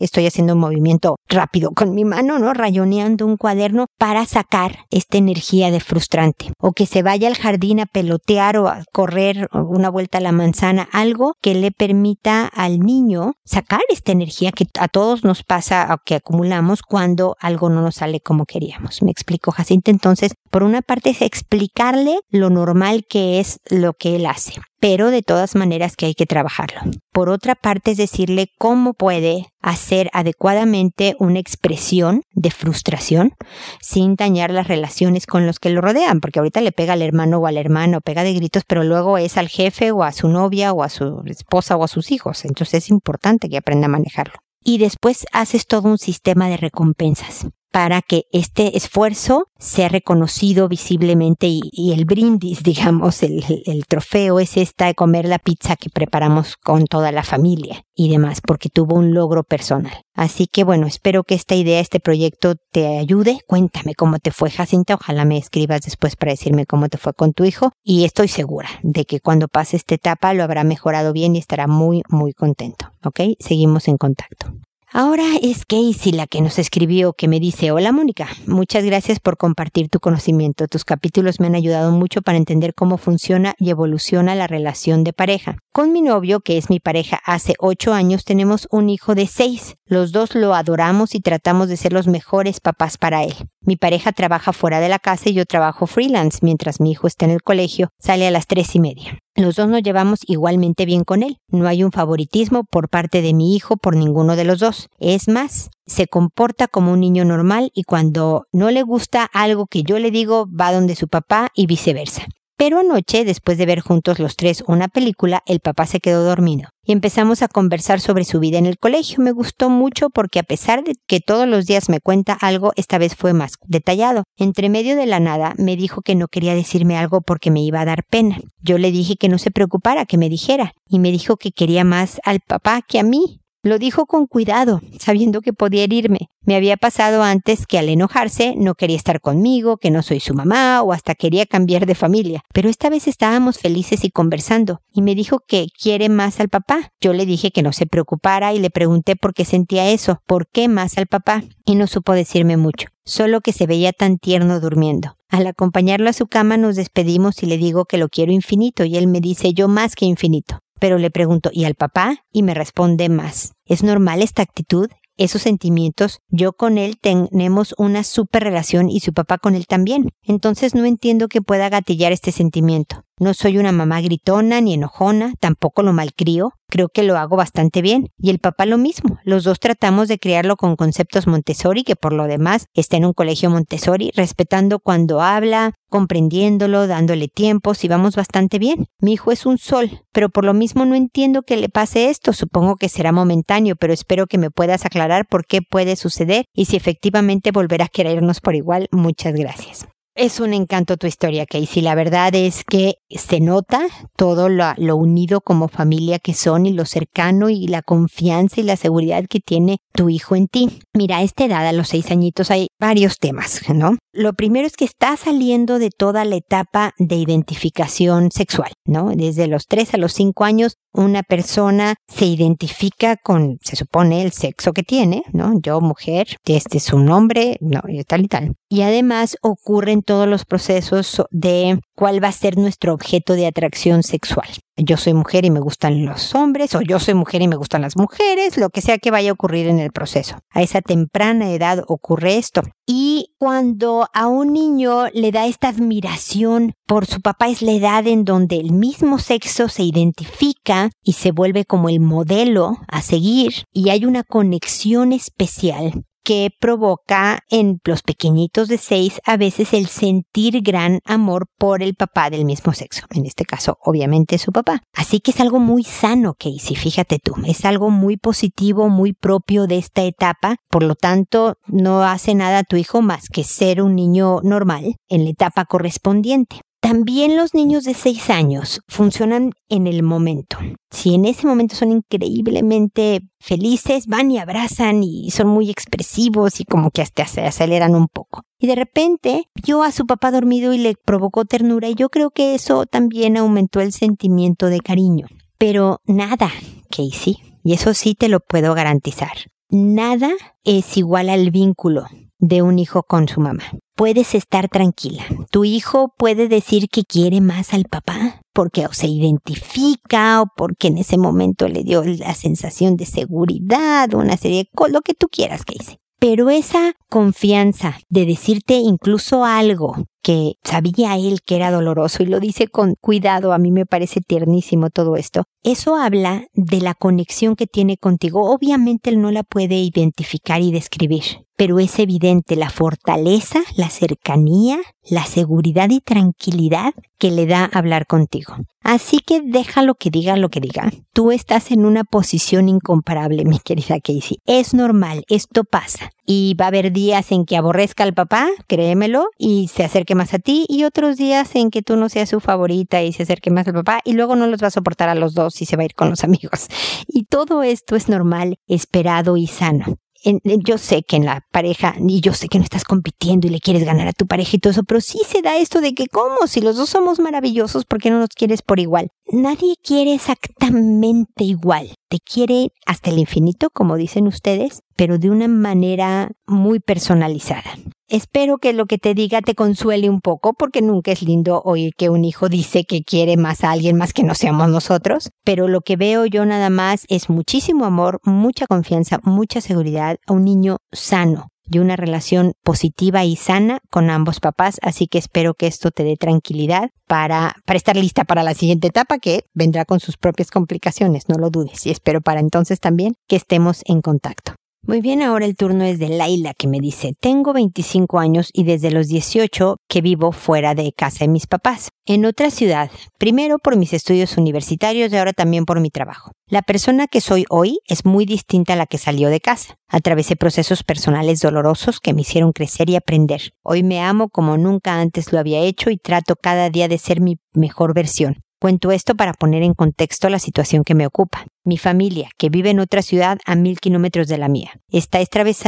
Estoy 0.00 0.26
haciendo 0.26 0.54
un 0.54 0.60
movimiento 0.60 1.16
rápido 1.28 1.70
con 1.72 1.94
mi 1.94 2.04
mano, 2.04 2.38
¿no? 2.38 2.54
Rayoneando 2.54 3.26
un 3.26 3.36
cuaderno 3.36 3.86
para 3.98 4.24
sacar 4.26 4.80
esta 4.90 5.18
energía 5.18 5.70
de 5.70 5.80
frustrante. 5.80 6.52
O 6.58 6.72
que 6.72 6.86
se 6.86 7.02
vaya 7.02 7.28
al 7.28 7.36
jardín 7.36 7.80
a 7.80 7.86
pelotear 7.86 8.58
o 8.58 8.68
a 8.68 8.84
correr 8.92 9.48
una 9.52 9.90
vuelta 9.90 10.18
a 10.18 10.20
la 10.20 10.32
manzana, 10.32 10.88
algo 10.92 11.34
que 11.40 11.54
le 11.54 11.70
permita 11.70 12.46
al 12.46 12.80
niño 12.80 13.34
sacar 13.44 13.80
esta 13.88 14.12
energía 14.12 14.52
que 14.52 14.66
a 14.78 14.88
todos 14.88 15.24
nos 15.24 15.42
pasa 15.42 15.96
que 16.04 16.14
acumulamos 16.14 16.82
cuando 16.82 17.36
algo 17.40 17.68
no 17.70 17.82
nos 17.82 17.96
sale 17.96 18.20
como 18.20 18.44
queríamos. 18.44 19.02
Me 19.02 19.10
explico, 19.10 19.50
Jacinta. 19.50 19.90
Entonces, 19.90 20.32
por 20.50 20.62
una 20.62 20.82
parte 20.82 21.14
se 21.14 21.24
explicarle 21.24 22.18
lo 22.30 22.50
normal 22.50 23.04
que 23.08 23.40
es 23.40 23.60
lo 23.70 23.92
que 23.92 24.16
él 24.16 24.26
hace, 24.26 24.54
pero 24.80 25.10
de 25.10 25.22
todas 25.22 25.54
maneras 25.54 25.96
que 25.96 26.06
hay 26.06 26.14
que 26.14 26.26
trabajarlo. 26.26 26.80
Por 27.12 27.28
otra 27.28 27.54
parte 27.54 27.92
es 27.92 27.96
decirle 27.96 28.48
cómo 28.58 28.94
puede 28.94 29.46
hacer 29.60 30.10
adecuadamente 30.12 31.16
una 31.18 31.38
expresión 31.38 32.22
de 32.32 32.50
frustración 32.50 33.32
sin 33.80 34.14
dañar 34.14 34.50
las 34.50 34.68
relaciones 34.68 35.26
con 35.26 35.46
los 35.46 35.58
que 35.58 35.70
lo 35.70 35.80
rodean, 35.80 36.20
porque 36.20 36.38
ahorita 36.38 36.60
le 36.60 36.72
pega 36.72 36.94
al 36.94 37.02
hermano 37.02 37.38
o 37.38 37.46
al 37.46 37.56
hermano, 37.56 38.00
pega 38.00 38.22
de 38.22 38.34
gritos, 38.34 38.64
pero 38.66 38.84
luego 38.84 39.18
es 39.18 39.36
al 39.36 39.48
jefe 39.48 39.90
o 39.92 40.02
a 40.02 40.12
su 40.12 40.28
novia 40.28 40.72
o 40.72 40.82
a 40.82 40.88
su 40.88 41.22
esposa 41.26 41.76
o 41.76 41.84
a 41.84 41.88
sus 41.88 42.10
hijos. 42.10 42.44
Entonces 42.44 42.84
es 42.84 42.90
importante 42.90 43.48
que 43.48 43.56
aprenda 43.56 43.86
a 43.86 43.90
manejarlo 43.90 44.34
y 44.64 44.78
después 44.78 45.26
haces 45.32 45.66
todo 45.66 45.88
un 45.88 45.98
sistema 45.98 46.48
de 46.48 46.56
recompensas 46.56 47.46
para 47.70 48.02
que 48.02 48.24
este 48.32 48.76
esfuerzo 48.76 49.48
sea 49.58 49.88
reconocido 49.88 50.68
visiblemente 50.68 51.46
y, 51.48 51.92
el 51.92 52.04
brindis, 52.04 52.62
digamos, 52.64 53.22
el, 53.22 53.44
el, 53.66 53.86
trofeo 53.86 54.40
es 54.40 54.56
esta 54.56 54.86
de 54.86 54.94
comer 54.94 55.26
la 55.26 55.38
pizza 55.38 55.76
que 55.76 55.90
preparamos 55.90 56.56
con 56.56 56.84
toda 56.86 57.12
la 57.12 57.22
familia 57.22 57.84
y 57.94 58.08
demás, 58.10 58.40
porque 58.40 58.68
tuvo 58.68 58.94
un 58.94 59.14
logro 59.14 59.42
personal. 59.42 59.92
Así 60.14 60.46
que 60.46 60.64
bueno, 60.64 60.86
espero 60.86 61.24
que 61.24 61.34
esta 61.34 61.54
idea, 61.54 61.80
este 61.80 62.00
proyecto 62.00 62.54
te 62.72 62.98
ayude. 62.98 63.40
Cuéntame 63.46 63.94
cómo 63.94 64.18
te 64.18 64.32
fue, 64.32 64.50
Jacinta. 64.50 64.94
Ojalá 64.94 65.24
me 65.24 65.38
escribas 65.38 65.82
después 65.82 66.16
para 66.16 66.32
decirme 66.32 66.66
cómo 66.66 66.88
te 66.88 66.98
fue 66.98 67.12
con 67.12 67.32
tu 67.32 67.44
hijo. 67.44 67.72
Y 67.84 68.04
estoy 68.04 68.28
segura 68.28 68.68
de 68.82 69.04
que 69.04 69.20
cuando 69.20 69.48
pase 69.48 69.76
esta 69.76 69.94
etapa 69.94 70.34
lo 70.34 70.42
habrá 70.42 70.64
mejorado 70.64 71.12
bien 71.12 71.36
y 71.36 71.38
estará 71.38 71.66
muy, 71.66 72.02
muy 72.08 72.32
contento. 72.32 72.90
¿Ok? 73.04 73.20
Seguimos 73.38 73.88
en 73.88 73.96
contacto. 73.96 74.52
Ahora 74.90 75.24
es 75.42 75.66
Casey 75.66 76.12
la 76.12 76.26
que 76.26 76.40
nos 76.40 76.58
escribió 76.58 77.12
que 77.12 77.28
me 77.28 77.40
dice, 77.40 77.72
hola 77.72 77.92
Mónica, 77.92 78.26
muchas 78.46 78.84
gracias 78.84 79.20
por 79.20 79.36
compartir 79.36 79.90
tu 79.90 80.00
conocimiento. 80.00 80.66
Tus 80.66 80.86
capítulos 80.86 81.40
me 81.40 81.46
han 81.46 81.54
ayudado 81.54 81.92
mucho 81.92 82.22
para 82.22 82.38
entender 82.38 82.74
cómo 82.74 82.96
funciona 82.96 83.54
y 83.58 83.68
evoluciona 83.68 84.34
la 84.34 84.46
relación 84.46 85.04
de 85.04 85.12
pareja. 85.12 85.58
Con 85.72 85.92
mi 85.92 86.00
novio, 86.00 86.40
que 86.40 86.56
es 86.56 86.70
mi 86.70 86.80
pareja 86.80 87.20
hace 87.26 87.52
ocho 87.58 87.92
años, 87.92 88.24
tenemos 88.24 88.66
un 88.70 88.88
hijo 88.88 89.14
de 89.14 89.26
seis. 89.26 89.77
Los 89.90 90.12
dos 90.12 90.34
lo 90.34 90.54
adoramos 90.54 91.14
y 91.14 91.20
tratamos 91.20 91.68
de 91.68 91.78
ser 91.78 91.94
los 91.94 92.08
mejores 92.08 92.60
papás 92.60 92.98
para 92.98 93.24
él. 93.24 93.34
Mi 93.62 93.76
pareja 93.76 94.12
trabaja 94.12 94.52
fuera 94.52 94.80
de 94.80 94.90
la 94.90 94.98
casa 94.98 95.30
y 95.30 95.32
yo 95.32 95.46
trabajo 95.46 95.86
freelance 95.86 96.40
mientras 96.42 96.78
mi 96.78 96.90
hijo 96.90 97.06
está 97.06 97.24
en 97.24 97.30
el 97.30 97.42
colegio, 97.42 97.88
sale 97.98 98.26
a 98.26 98.30
las 98.30 98.46
tres 98.46 98.74
y 98.74 98.80
media. 98.80 99.18
Los 99.34 99.56
dos 99.56 99.68
nos 99.68 99.82
llevamos 99.82 100.20
igualmente 100.26 100.84
bien 100.84 101.04
con 101.04 101.22
él. 101.22 101.38
No 101.48 101.66
hay 101.66 101.84
un 101.84 101.92
favoritismo 101.92 102.64
por 102.64 102.90
parte 102.90 103.22
de 103.22 103.32
mi 103.32 103.56
hijo 103.56 103.78
por 103.78 103.96
ninguno 103.96 104.36
de 104.36 104.44
los 104.44 104.58
dos. 104.58 104.88
Es 104.98 105.26
más, 105.26 105.70
se 105.86 106.06
comporta 106.06 106.68
como 106.68 106.92
un 106.92 107.00
niño 107.00 107.24
normal 107.24 107.70
y 107.72 107.84
cuando 107.84 108.46
no 108.52 108.70
le 108.70 108.82
gusta 108.82 109.24
algo 109.32 109.66
que 109.66 109.84
yo 109.84 109.98
le 109.98 110.10
digo 110.10 110.46
va 110.48 110.70
donde 110.70 110.96
su 110.96 111.08
papá 111.08 111.48
y 111.54 111.66
viceversa. 111.66 112.26
Pero 112.58 112.80
anoche, 112.80 113.24
después 113.24 113.56
de 113.56 113.66
ver 113.66 113.78
juntos 113.78 114.18
los 114.18 114.34
tres 114.34 114.64
una 114.66 114.88
película, 114.88 115.44
el 115.46 115.60
papá 115.60 115.86
se 115.86 116.00
quedó 116.00 116.24
dormido 116.24 116.70
y 116.82 116.90
empezamos 116.90 117.40
a 117.42 117.48
conversar 117.48 118.00
sobre 118.00 118.24
su 118.24 118.40
vida 118.40 118.58
en 118.58 118.66
el 118.66 118.78
colegio. 118.78 119.22
Me 119.22 119.30
gustó 119.30 119.70
mucho 119.70 120.10
porque 120.10 120.40
a 120.40 120.42
pesar 120.42 120.82
de 120.82 120.94
que 121.06 121.20
todos 121.20 121.46
los 121.46 121.66
días 121.66 121.88
me 121.88 122.00
cuenta 122.00 122.32
algo, 122.32 122.72
esta 122.74 122.98
vez 122.98 123.14
fue 123.14 123.32
más 123.32 123.52
detallado. 123.64 124.24
Entre 124.36 124.70
medio 124.70 124.96
de 124.96 125.06
la 125.06 125.20
nada 125.20 125.54
me 125.56 125.76
dijo 125.76 126.02
que 126.02 126.16
no 126.16 126.26
quería 126.26 126.56
decirme 126.56 126.96
algo 126.96 127.20
porque 127.20 127.52
me 127.52 127.62
iba 127.62 127.80
a 127.80 127.84
dar 127.84 128.02
pena. 128.10 128.38
Yo 128.60 128.76
le 128.76 128.90
dije 128.90 129.14
que 129.14 129.28
no 129.28 129.38
se 129.38 129.52
preocupara, 129.52 130.04
que 130.04 130.18
me 130.18 130.28
dijera, 130.28 130.72
y 130.88 130.98
me 130.98 131.12
dijo 131.12 131.36
que 131.36 131.52
quería 131.52 131.84
más 131.84 132.20
al 132.24 132.40
papá 132.40 132.82
que 132.82 132.98
a 132.98 133.04
mí. 133.04 133.38
Lo 133.68 133.78
dijo 133.78 134.06
con 134.06 134.26
cuidado, 134.26 134.80
sabiendo 134.98 135.42
que 135.42 135.52
podía 135.52 135.84
herirme. 135.84 136.30
Me 136.40 136.56
había 136.56 136.78
pasado 136.78 137.22
antes 137.22 137.66
que 137.66 137.78
al 137.78 137.90
enojarse 137.90 138.54
no 138.56 138.74
quería 138.74 138.96
estar 138.96 139.20
conmigo, 139.20 139.76
que 139.76 139.90
no 139.90 140.02
soy 140.02 140.20
su 140.20 140.32
mamá 140.32 140.80
o 140.80 140.94
hasta 140.94 141.14
quería 141.14 141.44
cambiar 141.44 141.84
de 141.84 141.94
familia. 141.94 142.40
Pero 142.54 142.70
esta 142.70 142.88
vez 142.88 143.06
estábamos 143.06 143.58
felices 143.58 144.04
y 144.04 144.10
conversando, 144.10 144.80
y 144.90 145.02
me 145.02 145.14
dijo 145.14 145.40
que 145.46 145.66
quiere 145.78 146.08
más 146.08 146.40
al 146.40 146.48
papá. 146.48 146.94
Yo 146.98 147.12
le 147.12 147.26
dije 147.26 147.50
que 147.50 147.62
no 147.62 147.74
se 147.74 147.84
preocupara 147.84 148.54
y 148.54 148.58
le 148.58 148.70
pregunté 148.70 149.16
por 149.16 149.34
qué 149.34 149.44
sentía 149.44 149.90
eso, 149.90 150.22
por 150.24 150.48
qué 150.48 150.66
más 150.68 150.96
al 150.96 151.06
papá, 151.06 151.42
y 151.66 151.74
no 151.74 151.86
supo 151.86 152.14
decirme 152.14 152.56
mucho, 152.56 152.88
solo 153.04 153.42
que 153.42 153.52
se 153.52 153.66
veía 153.66 153.92
tan 153.92 154.16
tierno 154.16 154.60
durmiendo. 154.60 155.18
Al 155.28 155.46
acompañarlo 155.46 156.08
a 156.08 156.14
su 156.14 156.26
cama 156.26 156.56
nos 156.56 156.76
despedimos 156.76 157.42
y 157.42 157.46
le 157.46 157.58
digo 157.58 157.84
que 157.84 157.98
lo 157.98 158.08
quiero 158.08 158.32
infinito, 158.32 158.86
y 158.86 158.96
él 158.96 159.08
me 159.08 159.20
dice 159.20 159.52
yo 159.52 159.68
más 159.68 159.94
que 159.94 160.06
infinito 160.06 160.60
pero 160.78 160.98
le 160.98 161.10
pregunto, 161.10 161.50
¿y 161.52 161.64
al 161.64 161.74
papá? 161.74 162.24
Y 162.32 162.42
me 162.42 162.54
responde 162.54 163.08
más. 163.08 163.52
¿Es 163.68 163.84
normal 163.84 164.22
esta 164.22 164.42
actitud? 164.42 164.88
esos 165.18 165.42
sentimientos, 165.42 166.20
yo 166.28 166.52
con 166.52 166.78
él 166.78 166.96
tenemos 166.98 167.74
una 167.76 168.04
super 168.04 168.44
relación 168.44 168.88
y 168.88 169.00
su 169.00 169.12
papá 169.12 169.36
con 169.36 169.54
él 169.54 169.66
también. 169.66 170.10
Entonces 170.22 170.74
no 170.74 170.84
entiendo 170.84 171.28
que 171.28 171.42
pueda 171.42 171.68
gatillar 171.68 172.12
este 172.12 172.32
sentimiento. 172.32 173.04
No 173.20 173.34
soy 173.34 173.58
una 173.58 173.72
mamá 173.72 174.00
gritona 174.00 174.60
ni 174.60 174.74
enojona, 174.74 175.34
tampoco 175.40 175.82
lo 175.82 175.92
malcrio. 175.92 176.52
Creo 176.70 176.88
que 176.88 177.02
lo 177.02 177.16
hago 177.16 177.36
bastante 177.36 177.82
bien. 177.82 178.08
Y 178.18 178.30
el 178.30 178.38
papá 178.38 178.66
lo 178.66 178.78
mismo. 178.78 179.18
Los 179.24 179.44
dos 179.44 179.58
tratamos 179.58 180.06
de 180.06 180.18
criarlo 180.18 180.56
con 180.56 180.76
conceptos 180.76 181.26
Montessori, 181.26 181.82
que 181.82 181.96
por 181.96 182.12
lo 182.12 182.26
demás 182.26 182.66
está 182.74 182.96
en 182.96 183.06
un 183.06 183.14
colegio 183.14 183.50
Montessori, 183.50 184.12
respetando 184.14 184.78
cuando 184.78 185.20
habla, 185.20 185.72
comprendiéndolo, 185.88 186.86
dándole 186.86 187.28
tiempos 187.28 187.84
y 187.84 187.88
vamos 187.88 188.16
bastante 188.16 188.58
bien. 188.58 188.86
Mi 189.00 189.14
hijo 189.14 189.32
es 189.32 189.46
un 189.46 189.58
sol, 189.58 190.02
pero 190.12 190.28
por 190.28 190.44
lo 190.44 190.54
mismo 190.54 190.84
no 190.84 190.94
entiendo 190.94 191.42
que 191.42 191.56
le 191.56 191.68
pase 191.68 192.10
esto. 192.10 192.32
Supongo 192.32 192.76
que 192.76 192.88
será 192.88 193.12
momentáneo, 193.12 193.74
pero 193.74 193.92
espero 193.92 194.26
que 194.26 194.38
me 194.38 194.50
puedas 194.50 194.84
aclarar 194.84 195.26
por 195.26 195.46
qué 195.46 195.60
puede 195.62 195.96
suceder 195.96 196.44
y 196.54 196.66
si 196.66 196.76
efectivamente 196.76 197.50
volverá 197.50 197.86
a 197.86 197.88
querernos 197.88 198.40
por 198.40 198.54
igual. 198.54 198.88
Muchas 198.92 199.34
gracias. 199.34 199.88
Es 200.20 200.40
un 200.40 200.52
encanto 200.52 200.96
tu 200.96 201.06
historia, 201.06 201.46
Casey. 201.46 201.80
La 201.80 201.94
verdad 201.94 202.34
es 202.34 202.64
que 202.64 202.96
se 203.08 203.38
nota 203.38 203.86
todo 204.16 204.48
lo, 204.48 204.64
lo, 204.76 204.96
unido 204.96 205.40
como 205.40 205.68
familia 205.68 206.18
que 206.18 206.34
son 206.34 206.66
y 206.66 206.72
lo 206.72 206.86
cercano 206.86 207.50
y 207.50 207.68
la 207.68 207.82
confianza 207.82 208.60
y 208.60 208.64
la 208.64 208.74
seguridad 208.74 209.26
que 209.30 209.38
tiene 209.38 209.78
tu 209.92 210.08
hijo 210.08 210.34
en 210.34 210.48
ti. 210.48 210.80
Mira, 210.92 211.18
a 211.18 211.22
esta 211.22 211.44
edad, 211.44 211.64
a 211.64 211.72
los 211.72 211.90
seis 211.90 212.10
añitos, 212.10 212.50
hay 212.50 212.66
varios 212.80 213.20
temas, 213.20 213.62
¿no? 213.72 213.96
Lo 214.18 214.32
primero 214.32 214.66
es 214.66 214.76
que 214.76 214.84
está 214.84 215.16
saliendo 215.16 215.78
de 215.78 215.90
toda 215.90 216.24
la 216.24 216.34
etapa 216.34 216.92
de 216.98 217.14
identificación 217.14 218.32
sexual, 218.32 218.72
¿no? 218.84 219.10
Desde 219.14 219.46
los 219.46 219.66
tres 219.66 219.94
a 219.94 219.96
los 219.96 220.12
cinco 220.12 220.42
años 220.42 220.74
una 220.92 221.22
persona 221.22 221.94
se 222.08 222.26
identifica 222.26 223.16
con, 223.16 223.58
se 223.62 223.76
supone, 223.76 224.22
el 224.22 224.32
sexo 224.32 224.72
que 224.72 224.82
tiene, 224.82 225.22
¿no? 225.32 225.52
Yo, 225.62 225.80
mujer, 225.80 226.26
este 226.44 226.78
es 226.78 226.92
un 226.92 227.04
nombre, 227.04 227.58
no, 227.60 227.80
y 227.86 228.02
tal 228.02 228.24
y 228.24 228.26
tal. 228.26 228.54
Y 228.68 228.82
además 228.82 229.36
ocurren 229.40 230.02
todos 230.02 230.26
los 230.26 230.44
procesos 230.44 231.22
de 231.30 231.78
cuál 231.98 232.22
va 232.22 232.28
a 232.28 232.32
ser 232.32 232.56
nuestro 232.56 232.94
objeto 232.94 233.32
de 233.32 233.48
atracción 233.48 234.04
sexual. 234.04 234.46
Yo 234.76 234.96
soy 234.96 235.14
mujer 235.14 235.44
y 235.44 235.50
me 235.50 235.58
gustan 235.58 236.06
los 236.06 236.32
hombres, 236.32 236.76
o 236.76 236.80
yo 236.80 237.00
soy 237.00 237.14
mujer 237.14 237.42
y 237.42 237.48
me 237.48 237.56
gustan 237.56 237.82
las 237.82 237.96
mujeres, 237.96 238.56
lo 238.56 238.70
que 238.70 238.82
sea 238.82 238.98
que 238.98 239.10
vaya 239.10 239.30
a 239.30 239.32
ocurrir 239.32 239.66
en 239.66 239.80
el 239.80 239.90
proceso. 239.90 240.38
A 240.50 240.62
esa 240.62 240.80
temprana 240.80 241.50
edad 241.50 241.82
ocurre 241.88 242.36
esto. 242.36 242.62
Y 242.86 243.34
cuando 243.36 244.06
a 244.14 244.28
un 244.28 244.52
niño 244.52 245.08
le 245.12 245.32
da 245.32 245.46
esta 245.46 245.70
admiración 245.70 246.74
por 246.86 247.04
su 247.06 247.20
papá 247.20 247.48
es 247.48 247.62
la 247.62 247.72
edad 247.72 248.06
en 248.06 248.24
donde 248.24 248.60
el 248.60 248.70
mismo 248.70 249.18
sexo 249.18 249.68
se 249.68 249.82
identifica 249.82 250.90
y 251.02 251.14
se 251.14 251.32
vuelve 251.32 251.64
como 251.64 251.88
el 251.88 251.98
modelo 251.98 252.76
a 252.86 253.02
seguir 253.02 253.64
y 253.72 253.90
hay 253.90 254.04
una 254.04 254.22
conexión 254.22 255.12
especial 255.12 256.04
que 256.28 256.50
provoca 256.60 257.40
en 257.48 257.80
los 257.84 258.02
pequeñitos 258.02 258.68
de 258.68 258.76
seis 258.76 259.18
a 259.24 259.38
veces 259.38 259.72
el 259.72 259.86
sentir 259.86 260.60
gran 260.60 261.00
amor 261.06 261.46
por 261.56 261.82
el 261.82 261.94
papá 261.94 262.28
del 262.28 262.44
mismo 262.44 262.74
sexo. 262.74 263.06
En 263.14 263.24
este 263.24 263.46
caso, 263.46 263.78
obviamente 263.82 264.36
su 264.36 264.52
papá. 264.52 264.82
Así 264.92 265.20
que 265.20 265.30
es 265.30 265.40
algo 265.40 265.58
muy 265.58 265.84
sano, 265.84 266.34
Casey, 266.34 266.76
fíjate 266.76 267.18
tú. 267.18 267.32
Es 267.46 267.64
algo 267.64 267.88
muy 267.88 268.18
positivo, 268.18 268.90
muy 268.90 269.14
propio 269.14 269.66
de 269.66 269.78
esta 269.78 270.02
etapa. 270.02 270.56
Por 270.68 270.82
lo 270.82 270.96
tanto, 270.96 271.56
no 271.66 272.02
hace 272.02 272.34
nada 272.34 272.58
a 272.58 272.64
tu 272.64 272.76
hijo 272.76 273.00
más 273.00 273.30
que 273.32 273.42
ser 273.42 273.80
un 273.80 273.94
niño 273.94 274.40
normal 274.42 274.96
en 275.08 275.24
la 275.24 275.30
etapa 275.30 275.64
correspondiente. 275.64 276.60
También 276.88 277.36
los 277.36 277.52
niños 277.52 277.84
de 277.84 277.92
6 277.92 278.30
años 278.30 278.80
funcionan 278.88 279.52
en 279.68 279.86
el 279.86 280.02
momento. 280.02 280.56
Si 280.90 281.14
en 281.14 281.26
ese 281.26 281.46
momento 281.46 281.76
son 281.76 281.92
increíblemente 281.92 283.20
felices, 283.38 284.06
van 284.06 284.30
y 284.30 284.38
abrazan 284.38 285.02
y 285.02 285.30
son 285.30 285.48
muy 285.48 285.68
expresivos 285.68 286.60
y 286.60 286.64
como 286.64 286.90
que 286.90 287.02
hasta 287.02 287.26
se 287.26 287.42
aceleran 287.42 287.94
un 287.94 288.08
poco. 288.08 288.40
Y 288.58 288.68
de 288.68 288.74
repente 288.74 289.50
vio 289.62 289.82
a 289.82 289.92
su 289.92 290.06
papá 290.06 290.30
dormido 290.30 290.72
y 290.72 290.78
le 290.78 290.94
provocó 290.94 291.44
ternura 291.44 291.90
y 291.90 291.94
yo 291.94 292.08
creo 292.08 292.30
que 292.30 292.54
eso 292.54 292.86
también 292.86 293.36
aumentó 293.36 293.80
el 293.80 293.92
sentimiento 293.92 294.68
de 294.68 294.80
cariño. 294.80 295.26
Pero 295.58 296.00
nada, 296.06 296.50
Casey, 296.88 297.36
y 297.64 297.74
eso 297.74 297.92
sí 297.92 298.14
te 298.14 298.30
lo 298.30 298.40
puedo 298.40 298.72
garantizar. 298.72 299.36
Nada 299.68 300.30
es 300.64 300.96
igual 300.96 301.28
al 301.28 301.50
vínculo 301.50 302.06
de 302.38 302.62
un 302.62 302.78
hijo 302.78 303.02
con 303.02 303.28
su 303.28 303.42
mamá. 303.42 303.64
Puedes 303.98 304.36
estar 304.36 304.68
tranquila. 304.68 305.24
Tu 305.50 305.64
hijo 305.64 306.14
puede 306.16 306.46
decir 306.46 306.88
que 306.88 307.02
quiere 307.02 307.40
más 307.40 307.74
al 307.74 307.86
papá 307.86 308.40
porque 308.52 308.86
o 308.86 308.92
se 308.92 309.08
identifica 309.08 310.40
o 310.40 310.46
porque 310.56 310.86
en 310.86 310.98
ese 310.98 311.18
momento 311.18 311.66
le 311.66 311.82
dio 311.82 312.04
la 312.04 312.32
sensación 312.34 312.96
de 312.96 313.06
seguridad, 313.06 314.14
una 314.14 314.36
serie 314.36 314.70
de 314.72 314.92
lo 314.92 315.00
que 315.00 315.14
tú 315.14 315.26
quieras 315.26 315.64
que 315.64 315.74
dice. 315.80 315.98
Pero 316.20 316.48
esa 316.48 316.92
confianza 317.10 317.98
de 318.08 318.24
decirte 318.24 318.74
incluso 318.74 319.44
algo 319.44 319.96
que 320.28 320.56
sabía 320.62 321.16
él 321.16 321.40
que 321.42 321.56
era 321.56 321.70
doloroso 321.70 322.22
y 322.22 322.26
lo 322.26 322.38
dice 322.38 322.68
con 322.68 322.96
cuidado, 323.00 323.54
a 323.54 323.58
mí 323.58 323.70
me 323.70 323.86
parece 323.86 324.20
tiernísimo 324.20 324.90
todo 324.90 325.16
esto, 325.16 325.44
eso 325.62 325.96
habla 325.96 326.44
de 326.52 326.82
la 326.82 326.92
conexión 326.92 327.56
que 327.56 327.66
tiene 327.66 327.96
contigo. 327.96 328.52
Obviamente 328.52 329.08
él 329.08 329.22
no 329.22 329.30
la 329.30 329.42
puede 329.42 329.76
identificar 329.76 330.60
y 330.60 330.70
describir, 330.70 331.22
pero 331.56 331.78
es 331.78 331.98
evidente 331.98 332.56
la 332.56 332.68
fortaleza, 332.68 333.60
la 333.74 333.88
cercanía, 333.88 334.78
la 335.08 335.24
seguridad 335.24 335.88
y 335.88 336.00
tranquilidad 336.00 336.92
que 337.18 337.30
le 337.30 337.46
da 337.46 337.64
hablar 337.64 338.06
contigo. 338.06 338.54
Así 338.82 339.20
que 339.20 339.40
déjalo 339.40 339.94
que 339.94 340.10
diga 340.10 340.36
lo 340.36 340.50
que 340.50 340.60
diga. 340.60 340.92
Tú 341.14 341.30
estás 341.30 341.70
en 341.70 341.86
una 341.86 342.04
posición 342.04 342.68
incomparable, 342.68 343.46
mi 343.46 343.60
querida 343.60 343.98
Casey. 343.98 344.40
Es 344.44 344.74
normal, 344.74 345.24
esto 345.28 345.64
pasa. 345.64 346.10
Y 346.30 346.54
va 346.60 346.66
a 346.66 346.68
haber 346.68 346.92
días 346.92 347.32
en 347.32 347.46
que 347.46 347.56
aborrezca 347.56 348.04
al 348.04 348.12
papá, 348.12 348.48
créemelo, 348.66 349.30
y 349.38 349.68
se 349.68 349.82
acerque 349.82 350.14
más 350.14 350.34
a 350.34 350.38
ti, 350.38 350.66
y 350.68 350.84
otros 350.84 351.16
días 351.16 351.56
en 351.56 351.70
que 351.70 351.80
tú 351.80 351.96
no 351.96 352.10
seas 352.10 352.28
su 352.28 352.40
favorita 352.40 353.02
y 353.02 353.14
se 353.14 353.22
acerque 353.22 353.50
más 353.50 353.66
al 353.66 353.72
papá, 353.72 354.00
y 354.04 354.12
luego 354.12 354.36
no 354.36 354.46
los 354.46 354.62
va 354.62 354.66
a 354.66 354.70
soportar 354.70 355.08
a 355.08 355.14
los 355.14 355.32
dos 355.32 355.62
y 355.62 355.64
se 355.64 355.76
va 355.76 355.84
a 355.84 355.86
ir 355.86 355.94
con 355.94 356.10
los 356.10 356.24
amigos. 356.24 356.66
Y 357.06 357.24
todo 357.24 357.62
esto 357.62 357.96
es 357.96 358.10
normal, 358.10 358.58
esperado 358.66 359.38
y 359.38 359.46
sano 359.46 359.96
yo 360.22 360.78
sé 360.78 361.02
que 361.02 361.16
en 361.16 361.24
la 361.24 361.44
pareja, 361.52 361.94
y 361.98 362.20
yo 362.20 362.32
sé 362.32 362.48
que 362.48 362.58
no 362.58 362.64
estás 362.64 362.84
compitiendo 362.84 363.46
y 363.46 363.50
le 363.50 363.60
quieres 363.60 363.84
ganar 363.84 364.08
a 364.08 364.12
tu 364.12 364.26
pareja 364.26 364.56
y 364.56 364.58
todo 364.58 364.70
eso, 364.72 364.84
pero 364.84 365.00
sí 365.00 365.20
se 365.26 365.42
da 365.42 365.56
esto 365.58 365.80
de 365.80 365.94
que, 365.94 366.06
¿cómo? 366.08 366.46
Si 366.46 366.60
los 366.60 366.76
dos 366.76 366.90
somos 366.90 367.18
maravillosos, 367.20 367.84
¿por 367.84 368.00
qué 368.00 368.10
no 368.10 368.18
nos 368.18 368.30
quieres 368.30 368.62
por 368.62 368.80
igual? 368.80 369.08
Nadie 369.30 369.74
quiere 369.82 370.14
exactamente 370.14 371.44
igual. 371.44 371.94
Te 372.08 372.18
quiere 372.18 372.72
hasta 372.86 373.10
el 373.10 373.18
infinito, 373.18 373.70
como 373.70 373.96
dicen 373.96 374.26
ustedes, 374.26 374.82
pero 374.96 375.18
de 375.18 375.30
una 375.30 375.48
manera 375.48 376.30
muy 376.46 376.80
personalizada. 376.80 377.76
Espero 378.10 378.56
que 378.56 378.72
lo 378.72 378.86
que 378.86 378.96
te 378.96 379.12
diga 379.12 379.42
te 379.42 379.54
consuele 379.54 380.08
un 380.08 380.22
poco, 380.22 380.54
porque 380.54 380.80
nunca 380.80 381.12
es 381.12 381.20
lindo 381.20 381.60
oír 381.62 381.92
que 381.94 382.08
un 382.08 382.24
hijo 382.24 382.48
dice 382.48 382.84
que 382.84 383.02
quiere 383.02 383.36
más 383.36 383.64
a 383.64 383.70
alguien 383.70 383.98
más 383.98 384.14
que 384.14 384.22
no 384.22 384.34
seamos 384.34 384.70
nosotros, 384.70 385.28
pero 385.44 385.68
lo 385.68 385.82
que 385.82 385.96
veo 385.96 386.24
yo 386.24 386.46
nada 386.46 386.70
más 386.70 387.04
es 387.10 387.28
muchísimo 387.28 387.84
amor, 387.84 388.20
mucha 388.24 388.66
confianza, 388.66 389.20
mucha 389.24 389.60
seguridad 389.60 390.16
a 390.26 390.32
un 390.32 390.46
niño 390.46 390.78
sano, 390.90 391.48
de 391.66 391.80
una 391.80 391.96
relación 391.96 392.54
positiva 392.64 393.26
y 393.26 393.36
sana 393.36 393.80
con 393.90 394.08
ambos 394.08 394.40
papás, 394.40 394.78
así 394.80 395.06
que 395.06 395.18
espero 395.18 395.52
que 395.52 395.66
esto 395.66 395.90
te 395.90 396.02
dé 396.02 396.16
tranquilidad 396.16 396.88
para, 397.06 397.56
para 397.66 397.76
estar 397.76 397.94
lista 397.94 398.24
para 398.24 398.42
la 398.42 398.54
siguiente 398.54 398.88
etapa 398.88 399.18
que 399.18 399.44
vendrá 399.52 399.84
con 399.84 400.00
sus 400.00 400.16
propias 400.16 400.50
complicaciones, 400.50 401.28
no 401.28 401.36
lo 401.36 401.50
dudes, 401.50 401.84
y 401.84 401.90
espero 401.90 402.22
para 402.22 402.40
entonces 402.40 402.80
también 402.80 403.16
que 403.28 403.36
estemos 403.36 403.82
en 403.84 404.00
contacto. 404.00 404.54
Muy 404.88 405.02
bien, 405.02 405.20
ahora 405.20 405.44
el 405.44 405.54
turno 405.54 405.84
es 405.84 405.98
de 405.98 406.08
Laila 406.08 406.54
que 406.54 406.66
me 406.66 406.80
dice, 406.80 407.12
tengo 407.20 407.52
25 407.52 408.18
años 408.18 408.48
y 408.54 408.64
desde 408.64 408.90
los 408.90 409.06
18 409.06 409.76
que 409.86 410.00
vivo 410.00 410.32
fuera 410.32 410.74
de 410.74 410.94
casa 410.94 411.26
de 411.26 411.28
mis 411.28 411.46
papás, 411.46 411.90
en 412.06 412.24
otra 412.24 412.50
ciudad, 412.50 412.90
primero 413.18 413.58
por 413.58 413.76
mis 413.76 413.92
estudios 413.92 414.38
universitarios 414.38 415.12
y 415.12 415.16
ahora 415.18 415.34
también 415.34 415.66
por 415.66 415.78
mi 415.80 415.90
trabajo. 415.90 416.32
La 416.46 416.62
persona 416.62 417.06
que 417.06 417.20
soy 417.20 417.44
hoy 417.50 417.80
es 417.86 418.06
muy 418.06 418.24
distinta 418.24 418.72
a 418.72 418.76
la 418.76 418.86
que 418.86 418.96
salió 418.96 419.28
de 419.28 419.40
casa. 419.40 419.74
Atravesé 419.88 420.36
procesos 420.36 420.82
personales 420.84 421.40
dolorosos 421.40 422.00
que 422.00 422.14
me 422.14 422.22
hicieron 422.22 422.52
crecer 422.52 422.88
y 422.88 422.96
aprender. 422.96 423.50
Hoy 423.62 423.82
me 423.82 424.00
amo 424.00 424.30
como 424.30 424.56
nunca 424.56 424.98
antes 425.02 425.34
lo 425.34 425.38
había 425.38 425.60
hecho 425.60 425.90
y 425.90 425.98
trato 425.98 426.34
cada 426.34 426.70
día 426.70 426.88
de 426.88 426.96
ser 426.96 427.20
mi 427.20 427.36
mejor 427.52 427.92
versión. 427.92 428.38
Cuento 428.58 428.90
esto 428.90 429.14
para 429.16 429.34
poner 429.34 429.62
en 429.62 429.74
contexto 429.74 430.30
la 430.30 430.38
situación 430.38 430.82
que 430.82 430.94
me 430.94 431.06
ocupa. 431.06 431.44
Mi 431.68 431.76
familia, 431.76 432.30
que 432.38 432.48
vive 432.48 432.70
en 432.70 432.80
otra 432.80 433.02
ciudad 433.02 433.36
a 433.44 433.54
mil 433.54 433.78
kilómetros 433.78 434.26
de 434.26 434.38
la 434.38 434.48
mía, 434.48 434.80
está 434.90 435.18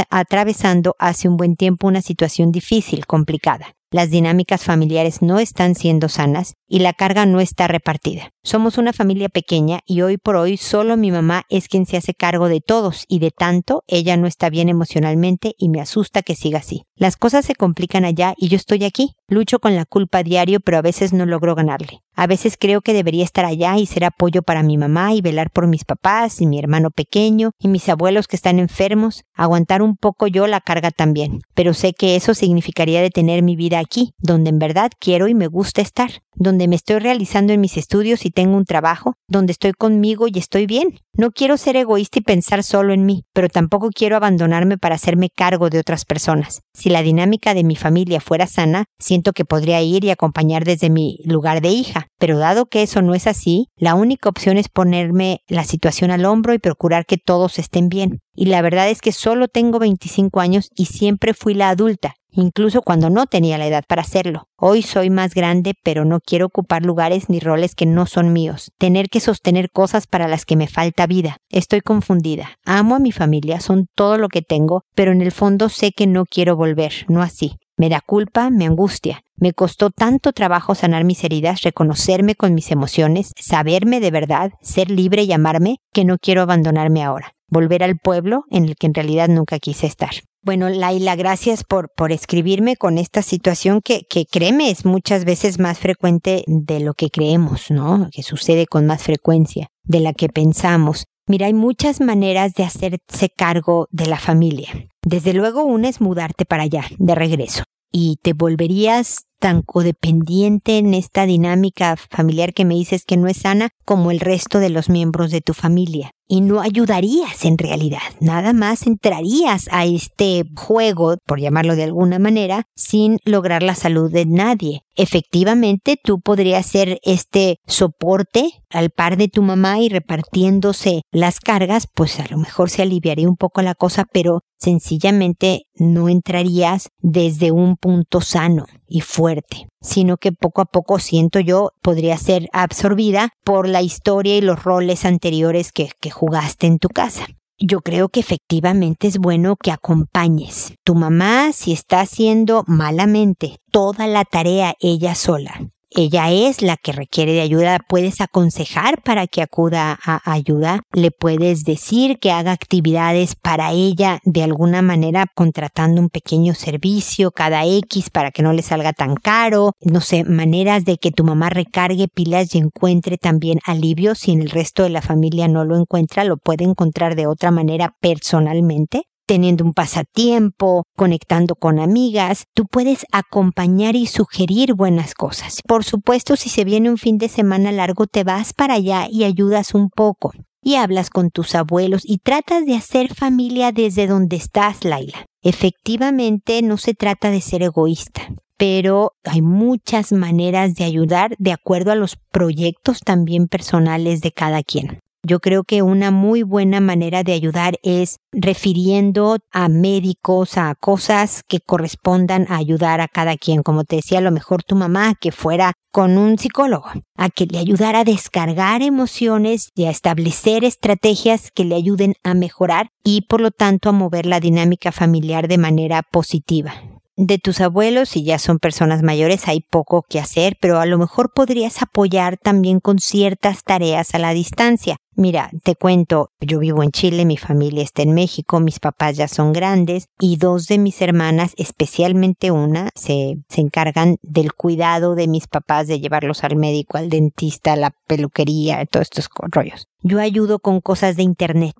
atravesando 0.09 0.95
hace 0.97 1.29
un 1.29 1.37
buen 1.37 1.55
tiempo 1.55 1.87
una 1.87 2.01
situación 2.01 2.51
difícil, 2.51 3.05
complicada. 3.05 3.75
Las 3.91 4.09
dinámicas 4.09 4.63
familiares 4.63 5.21
no 5.21 5.37
están 5.37 5.75
siendo 5.75 6.09
sanas 6.09 6.55
y 6.67 6.79
la 6.79 6.93
carga 6.93 7.27
no 7.27 7.39
está 7.39 7.67
repartida. 7.67 8.31
Somos 8.41 8.79
una 8.79 8.93
familia 8.93 9.29
pequeña 9.29 9.81
y 9.85 10.01
hoy 10.01 10.17
por 10.17 10.37
hoy 10.37 10.57
solo 10.57 10.97
mi 10.97 11.11
mamá 11.11 11.43
es 11.49 11.67
quien 11.67 11.85
se 11.85 11.97
hace 11.97 12.15
cargo 12.15 12.47
de 12.47 12.61
todos 12.61 13.05
y 13.07 13.19
de 13.19 13.29
tanto 13.29 13.83
ella 13.85 14.17
no 14.17 14.25
está 14.25 14.49
bien 14.49 14.69
emocionalmente 14.69 15.53
y 15.59 15.69
me 15.69 15.81
asusta 15.81 16.23
que 16.23 16.33
siga 16.33 16.59
así. 16.59 16.85
Las 17.01 17.17
cosas 17.17 17.45
se 17.45 17.55
complican 17.55 18.05
allá 18.05 18.35
y 18.37 18.47
yo 18.49 18.57
estoy 18.57 18.83
aquí. 18.83 19.15
Lucho 19.27 19.57
con 19.57 19.75
la 19.75 19.85
culpa 19.85 20.21
diario 20.21 20.59
pero 20.59 20.77
a 20.77 20.83
veces 20.83 21.13
no 21.13 21.25
logro 21.25 21.55
ganarle. 21.55 22.03
A 22.13 22.27
veces 22.27 22.57
creo 22.59 22.81
que 22.81 22.93
debería 22.93 23.23
estar 23.23 23.43
allá 23.43 23.77
y 23.79 23.87
ser 23.87 24.03
apoyo 24.03 24.43
para 24.43 24.61
mi 24.61 24.77
mamá 24.77 25.13
y 25.15 25.21
velar 25.21 25.49
por 25.49 25.65
mis 25.65 25.83
papás 25.83 26.41
y 26.41 26.45
mi 26.45 26.59
hermano 26.59 26.91
pequeño 26.91 27.53
y 27.57 27.69
mis 27.69 27.89
abuelos 27.89 28.27
que 28.27 28.35
están 28.35 28.59
enfermos, 28.59 29.23
aguantar 29.33 29.81
un 29.81 29.97
poco 29.97 30.27
yo 30.27 30.45
la 30.45 30.61
carga 30.61 30.91
también. 30.91 31.41
Pero 31.55 31.73
sé 31.73 31.93
que 31.93 32.15
eso 32.15 32.35
significaría 32.35 33.01
detener 33.01 33.41
mi 33.41 33.55
vida 33.55 33.79
aquí, 33.79 34.13
donde 34.19 34.51
en 34.51 34.59
verdad 34.59 34.91
quiero 34.99 35.27
y 35.27 35.33
me 35.33 35.47
gusta 35.47 35.81
estar, 35.81 36.11
donde 36.35 36.67
me 36.67 36.75
estoy 36.75 36.99
realizando 36.99 37.53
en 37.53 37.61
mis 37.61 37.77
estudios 37.77 38.25
y 38.25 38.29
tengo 38.29 38.57
un 38.57 38.65
trabajo, 38.65 39.15
donde 39.27 39.53
estoy 39.53 39.71
conmigo 39.71 40.27
y 40.27 40.37
estoy 40.37 40.67
bien. 40.67 40.99
No 41.13 41.31
quiero 41.31 41.57
ser 41.57 41.75
egoísta 41.75 42.19
y 42.19 42.23
pensar 42.23 42.63
solo 42.63 42.93
en 42.93 43.05
mí, 43.05 43.25
pero 43.33 43.49
tampoco 43.49 43.89
quiero 43.89 44.15
abandonarme 44.15 44.77
para 44.77 44.95
hacerme 44.95 45.29
cargo 45.29 45.69
de 45.69 45.79
otras 45.79 46.05
personas. 46.05 46.61
La 46.91 47.03
dinámica 47.03 47.53
de 47.53 47.63
mi 47.63 47.75
familia 47.75 48.19
fuera 48.19 48.47
sana, 48.47 48.85
siento 48.99 49.33
que 49.33 49.45
podría 49.45 49.81
ir 49.81 50.03
y 50.03 50.09
acompañar 50.09 50.63
desde 50.65 50.89
mi 50.89 51.19
lugar 51.25 51.61
de 51.61 51.69
hija, 51.69 52.07
pero 52.21 52.37
dado 52.37 52.67
que 52.67 52.83
eso 52.83 53.01
no 53.01 53.15
es 53.15 53.25
así, 53.25 53.69
la 53.75 53.95
única 53.95 54.29
opción 54.29 54.59
es 54.59 54.69
ponerme 54.69 55.41
la 55.47 55.63
situación 55.63 56.11
al 56.11 56.25
hombro 56.25 56.53
y 56.53 56.59
procurar 56.59 57.07
que 57.07 57.17
todos 57.17 57.57
estén 57.57 57.89
bien. 57.89 58.19
Y 58.35 58.45
la 58.45 58.61
verdad 58.61 58.91
es 58.91 59.01
que 59.01 59.11
solo 59.11 59.47
tengo 59.47 59.79
25 59.79 60.39
años 60.39 60.69
y 60.75 60.85
siempre 60.85 61.33
fui 61.33 61.55
la 61.55 61.69
adulta, 61.69 62.13
incluso 62.29 62.83
cuando 62.83 63.09
no 63.09 63.25
tenía 63.25 63.57
la 63.57 63.65
edad 63.65 63.83
para 63.87 64.03
hacerlo. 64.03 64.43
Hoy 64.55 64.83
soy 64.83 65.09
más 65.09 65.33
grande, 65.33 65.73
pero 65.83 66.05
no 66.05 66.19
quiero 66.19 66.45
ocupar 66.45 66.85
lugares 66.85 67.27
ni 67.27 67.39
roles 67.39 67.73
que 67.73 67.87
no 67.87 68.05
son 68.05 68.33
míos, 68.33 68.69
tener 68.77 69.09
que 69.09 69.19
sostener 69.19 69.71
cosas 69.71 70.05
para 70.05 70.27
las 70.27 70.45
que 70.45 70.55
me 70.55 70.67
falta 70.67 71.07
vida. 71.07 71.37
Estoy 71.49 71.81
confundida. 71.81 72.51
Amo 72.65 72.93
a 72.93 72.99
mi 72.99 73.11
familia, 73.11 73.61
son 73.61 73.87
todo 73.95 74.19
lo 74.19 74.29
que 74.29 74.43
tengo, 74.43 74.83
pero 74.93 75.11
en 75.11 75.23
el 75.23 75.31
fondo 75.31 75.69
sé 75.69 75.91
que 75.91 76.05
no 76.05 76.25
quiero 76.25 76.55
volver, 76.55 76.93
no 77.07 77.23
así. 77.23 77.55
Me 77.81 77.89
da 77.89 77.99
culpa, 77.99 78.51
me 78.51 78.67
angustia. 78.67 79.23
Me 79.37 79.53
costó 79.53 79.89
tanto 79.89 80.33
trabajo 80.33 80.75
sanar 80.75 81.03
mis 81.03 81.23
heridas, 81.23 81.63
reconocerme 81.63 82.35
con 82.35 82.53
mis 82.53 82.69
emociones, 82.69 83.31
saberme 83.39 83.99
de 83.99 84.11
verdad, 84.11 84.51
ser 84.61 84.91
libre 84.91 85.23
y 85.23 85.33
amarme, 85.33 85.77
que 85.91 86.05
no 86.05 86.19
quiero 86.19 86.43
abandonarme 86.43 87.03
ahora 87.03 87.33
volver 87.47 87.83
al 87.83 87.97
pueblo 87.97 88.43
en 88.51 88.65
el 88.65 88.75
que 88.75 88.85
en 88.85 88.93
realidad 88.93 89.29
nunca 89.29 89.57
quise 89.57 89.87
estar. 89.87 90.11
Bueno, 90.43 90.69
Laila, 90.69 91.15
gracias 91.15 91.63
por, 91.63 91.89
por 91.97 92.11
escribirme 92.11 92.77
con 92.77 92.99
esta 92.99 93.23
situación 93.23 93.81
que, 93.83 94.03
que 94.07 94.25
créeme 94.25 94.69
es 94.69 94.85
muchas 94.85 95.25
veces 95.25 95.57
más 95.57 95.79
frecuente 95.79 96.43
de 96.45 96.81
lo 96.81 96.93
que 96.93 97.09
creemos, 97.09 97.71
¿no? 97.71 98.09
Que 98.11 98.21
sucede 98.21 98.67
con 98.67 98.85
más 98.85 99.01
frecuencia 99.01 99.69
de 99.83 100.01
la 100.01 100.13
que 100.13 100.29
pensamos. 100.29 101.05
Mira, 101.27 101.47
hay 101.47 101.53
muchas 101.53 101.99
maneras 101.99 102.53
de 102.53 102.63
hacerse 102.63 103.29
cargo 103.35 103.87
de 103.89 104.05
la 104.05 104.17
familia. 104.17 104.69
Desde 105.03 105.33
luego 105.33 105.63
una 105.63 105.89
es 105.89 106.01
mudarte 106.01 106.45
para 106.45 106.63
allá, 106.63 106.85
de 106.97 107.15
regreso. 107.15 107.63
Y 107.91 108.17
te 108.21 108.33
volverías 108.33 109.25
tan 109.41 109.63
codependiente 109.63 110.77
en 110.77 110.93
esta 110.93 111.25
dinámica 111.25 111.95
familiar 111.97 112.53
que 112.53 112.63
me 112.63 112.75
dices 112.75 113.03
que 113.05 113.17
no 113.17 113.27
es 113.27 113.37
sana 113.37 113.69
como 113.85 114.11
el 114.11 114.19
resto 114.19 114.59
de 114.59 114.69
los 114.69 114.87
miembros 114.87 115.31
de 115.31 115.41
tu 115.41 115.53
familia 115.53 116.11
y 116.31 116.39
no 116.39 116.61
ayudarías 116.61 117.43
en 117.43 117.57
realidad. 117.57 117.99
Nada 118.21 118.53
más 118.53 118.87
entrarías 118.87 119.67
a 119.71 119.85
este 119.85 120.45
juego, 120.55 121.17
por 121.25 121.41
llamarlo 121.41 121.75
de 121.75 121.83
alguna 121.83 122.19
manera, 122.19 122.63
sin 122.73 123.17
lograr 123.25 123.63
la 123.63 123.75
salud 123.75 124.09
de 124.09 124.25
nadie. 124.25 124.83
Efectivamente, 124.95 125.97
tú 126.01 126.21
podrías 126.21 126.65
ser 126.65 126.99
este 127.01 127.57
soporte 127.67 128.63
al 128.69 128.91
par 128.91 129.17
de 129.17 129.27
tu 129.27 129.41
mamá 129.41 129.79
y 129.79 129.89
repartiéndose 129.89 131.01
las 131.11 131.41
cargas, 131.41 131.87
pues 131.93 132.17
a 132.19 132.27
lo 132.29 132.37
mejor 132.37 132.69
se 132.69 132.83
aliviaría 132.83 133.27
un 133.27 133.35
poco 133.35 133.61
la 133.61 133.75
cosa, 133.75 134.05
pero 134.13 134.39
sencillamente 134.57 135.63
no 135.75 136.07
entrarías 136.07 136.89
desde 137.01 137.51
un 137.51 137.75
punto 137.75 138.21
sano 138.21 138.67
y 138.91 139.01
fuerte, 139.01 139.67
sino 139.81 140.17
que 140.17 140.33
poco 140.33 140.61
a 140.61 140.65
poco 140.65 140.99
siento 140.99 141.39
yo 141.39 141.71
podría 141.81 142.17
ser 142.17 142.49
absorbida 142.51 143.29
por 143.45 143.67
la 143.67 143.81
historia 143.81 144.37
y 144.37 144.41
los 144.41 144.63
roles 144.63 145.05
anteriores 145.05 145.71
que, 145.71 145.89
que 145.99 146.11
jugaste 146.11 146.67
en 146.67 146.77
tu 146.77 146.89
casa. 146.89 147.25
Yo 147.57 147.81
creo 147.81 148.09
que 148.09 148.19
efectivamente 148.19 149.07
es 149.07 149.19
bueno 149.19 149.55
que 149.55 149.71
acompañes. 149.71 150.73
Tu 150.83 150.95
mamá, 150.95 151.51
si 151.53 151.71
está 151.71 152.01
haciendo 152.01 152.63
malamente 152.67 153.57
toda 153.71 154.07
la 154.07 154.25
tarea 154.25 154.73
ella 154.79 155.13
sola, 155.13 155.70
ella 155.93 156.31
es 156.31 156.61
la 156.61 156.77
que 156.77 156.93
requiere 156.93 157.33
de 157.33 157.41
ayuda, 157.41 157.79
puedes 157.87 158.21
aconsejar 158.21 159.01
para 159.03 159.27
que 159.27 159.41
acuda 159.41 159.99
a 160.03 160.31
ayuda, 160.31 160.81
le 160.93 161.11
puedes 161.11 161.63
decir 161.63 162.17
que 162.19 162.31
haga 162.31 162.53
actividades 162.53 163.35
para 163.35 163.71
ella 163.71 164.19
de 164.23 164.43
alguna 164.43 164.81
manera 164.81 165.25
contratando 165.35 166.01
un 166.01 166.09
pequeño 166.09 166.53
servicio 166.53 167.31
cada 167.31 167.65
X 167.65 168.09
para 168.09 168.31
que 168.31 168.41
no 168.41 168.53
le 168.53 168.61
salga 168.61 168.93
tan 168.93 169.15
caro, 169.15 169.73
no 169.81 169.99
sé, 169.99 170.23
maneras 170.23 170.85
de 170.85 170.97
que 170.97 171.11
tu 171.11 171.23
mamá 171.23 171.49
recargue 171.49 172.07
pilas 172.07 172.55
y 172.55 172.59
encuentre 172.59 173.17
también 173.17 173.59
alivio 173.65 174.15
si 174.15 174.31
en 174.31 174.41
el 174.41 174.49
resto 174.49 174.83
de 174.83 174.89
la 174.89 175.01
familia 175.01 175.47
no 175.47 175.65
lo 175.65 175.77
encuentra, 175.77 176.23
lo 176.23 176.37
puede 176.37 176.63
encontrar 176.63 177.15
de 177.15 177.27
otra 177.27 177.51
manera 177.51 177.95
personalmente 177.99 179.03
teniendo 179.31 179.63
un 179.63 179.73
pasatiempo, 179.73 180.83
conectando 180.97 181.55
con 181.55 181.79
amigas, 181.79 182.47
tú 182.53 182.65
puedes 182.65 183.05
acompañar 183.13 183.95
y 183.95 184.05
sugerir 184.05 184.73
buenas 184.73 185.13
cosas. 185.13 185.61
Por 185.65 185.85
supuesto, 185.85 186.35
si 186.35 186.49
se 186.49 186.65
viene 186.65 186.89
un 186.89 186.97
fin 186.97 187.17
de 187.17 187.29
semana 187.29 187.71
largo, 187.71 188.07
te 188.07 188.25
vas 188.25 188.51
para 188.51 188.73
allá 188.73 189.07
y 189.09 189.23
ayudas 189.23 189.73
un 189.73 189.89
poco. 189.89 190.33
Y 190.61 190.75
hablas 190.75 191.09
con 191.09 191.29
tus 191.29 191.55
abuelos 191.55 192.01
y 192.03 192.17
tratas 192.17 192.65
de 192.65 192.75
hacer 192.75 193.15
familia 193.15 193.71
desde 193.71 194.05
donde 194.05 194.35
estás, 194.35 194.83
Laila. 194.83 195.25
Efectivamente, 195.41 196.61
no 196.61 196.75
se 196.75 196.93
trata 196.93 197.31
de 197.31 197.39
ser 197.39 197.63
egoísta 197.63 198.27
pero 198.57 199.13
hay 199.23 199.41
muchas 199.41 200.11
maneras 200.11 200.75
de 200.75 200.83
ayudar 200.83 201.35
de 201.39 201.51
acuerdo 201.51 201.91
a 201.91 201.95
los 201.95 202.15
proyectos 202.31 202.99
también 202.99 203.47
personales 203.47 204.21
de 204.21 204.31
cada 204.31 204.61
quien. 204.61 204.99
Yo 205.23 205.39
creo 205.39 205.63
que 205.63 205.83
una 205.83 206.09
muy 206.09 206.41
buena 206.41 206.79
manera 206.79 207.23
de 207.23 207.33
ayudar 207.33 207.77
es 207.83 208.17
refiriendo 208.31 209.37
a 209.51 209.69
médicos, 209.69 210.57
a 210.57 210.73
cosas 210.73 211.43
que 211.47 211.59
correspondan 211.59 212.47
a 212.49 212.57
ayudar 212.57 213.01
a 213.01 213.07
cada 213.07 213.37
quien. 213.37 213.61
Como 213.61 213.83
te 213.83 213.97
decía, 213.97 214.17
a 214.17 214.21
lo 214.21 214.31
mejor 214.31 214.63
tu 214.63 214.75
mamá 214.75 215.13
que 215.19 215.31
fuera 215.31 215.73
con 215.91 216.17
un 216.17 216.39
psicólogo, 216.39 216.87
a 217.17 217.29
que 217.29 217.45
le 217.45 217.59
ayudara 217.59 217.99
a 217.99 218.03
descargar 218.03 218.81
emociones 218.81 219.69
y 219.75 219.85
a 219.85 219.91
establecer 219.91 220.63
estrategias 220.63 221.51
que 221.51 221.65
le 221.65 221.75
ayuden 221.75 222.15
a 222.23 222.33
mejorar 222.33 222.89
y 223.03 223.21
por 223.21 223.41
lo 223.41 223.51
tanto 223.51 223.89
a 223.89 223.93
mover 223.93 224.25
la 224.25 224.39
dinámica 224.39 224.91
familiar 224.91 225.47
de 225.47 225.57
manera 225.59 226.01
positiva 226.01 226.73
de 227.15 227.37
tus 227.37 227.61
abuelos, 227.61 228.09
si 228.09 228.23
ya 228.23 228.39
son 228.39 228.59
personas 228.59 229.03
mayores, 229.03 229.47
hay 229.47 229.61
poco 229.61 230.03
que 230.07 230.19
hacer, 230.19 230.57
pero 230.59 230.79
a 230.79 230.85
lo 230.85 230.97
mejor 230.97 231.31
podrías 231.33 231.81
apoyar 231.81 232.37
también 232.37 232.79
con 232.79 232.99
ciertas 232.99 233.63
tareas 233.63 234.13
a 234.15 234.19
la 234.19 234.33
distancia. 234.33 234.97
Mira, 235.15 235.51
te 235.63 235.75
cuento, 235.75 236.31
yo 236.39 236.59
vivo 236.59 236.83
en 236.83 236.91
Chile, 236.91 237.25
mi 237.25 237.37
familia 237.37 237.83
está 237.83 238.01
en 238.01 238.13
México, 238.13 238.61
mis 238.61 238.79
papás 238.79 239.17
ya 239.17 239.27
son 239.27 239.51
grandes 239.51 240.05
y 240.19 240.37
dos 240.37 240.67
de 240.67 240.77
mis 240.77 241.01
hermanas, 241.01 241.53
especialmente 241.57 242.49
una, 242.49 242.89
se, 242.95 243.35
se 243.49 243.61
encargan 243.61 244.15
del 244.21 244.53
cuidado 244.53 245.15
de 245.15 245.27
mis 245.27 245.47
papás, 245.47 245.87
de 245.87 245.99
llevarlos 245.99 246.43
al 246.45 246.55
médico, 246.55 246.97
al 246.97 247.09
dentista, 247.09 247.73
a 247.73 247.75
la 247.75 247.91
peluquería, 248.07 248.85
todos 248.85 249.09
estos 249.11 249.29
rollos. 249.51 249.85
Yo 250.01 250.19
ayudo 250.19 250.59
con 250.59 250.79
cosas 250.79 251.17
de 251.17 251.23
internet. 251.23 251.75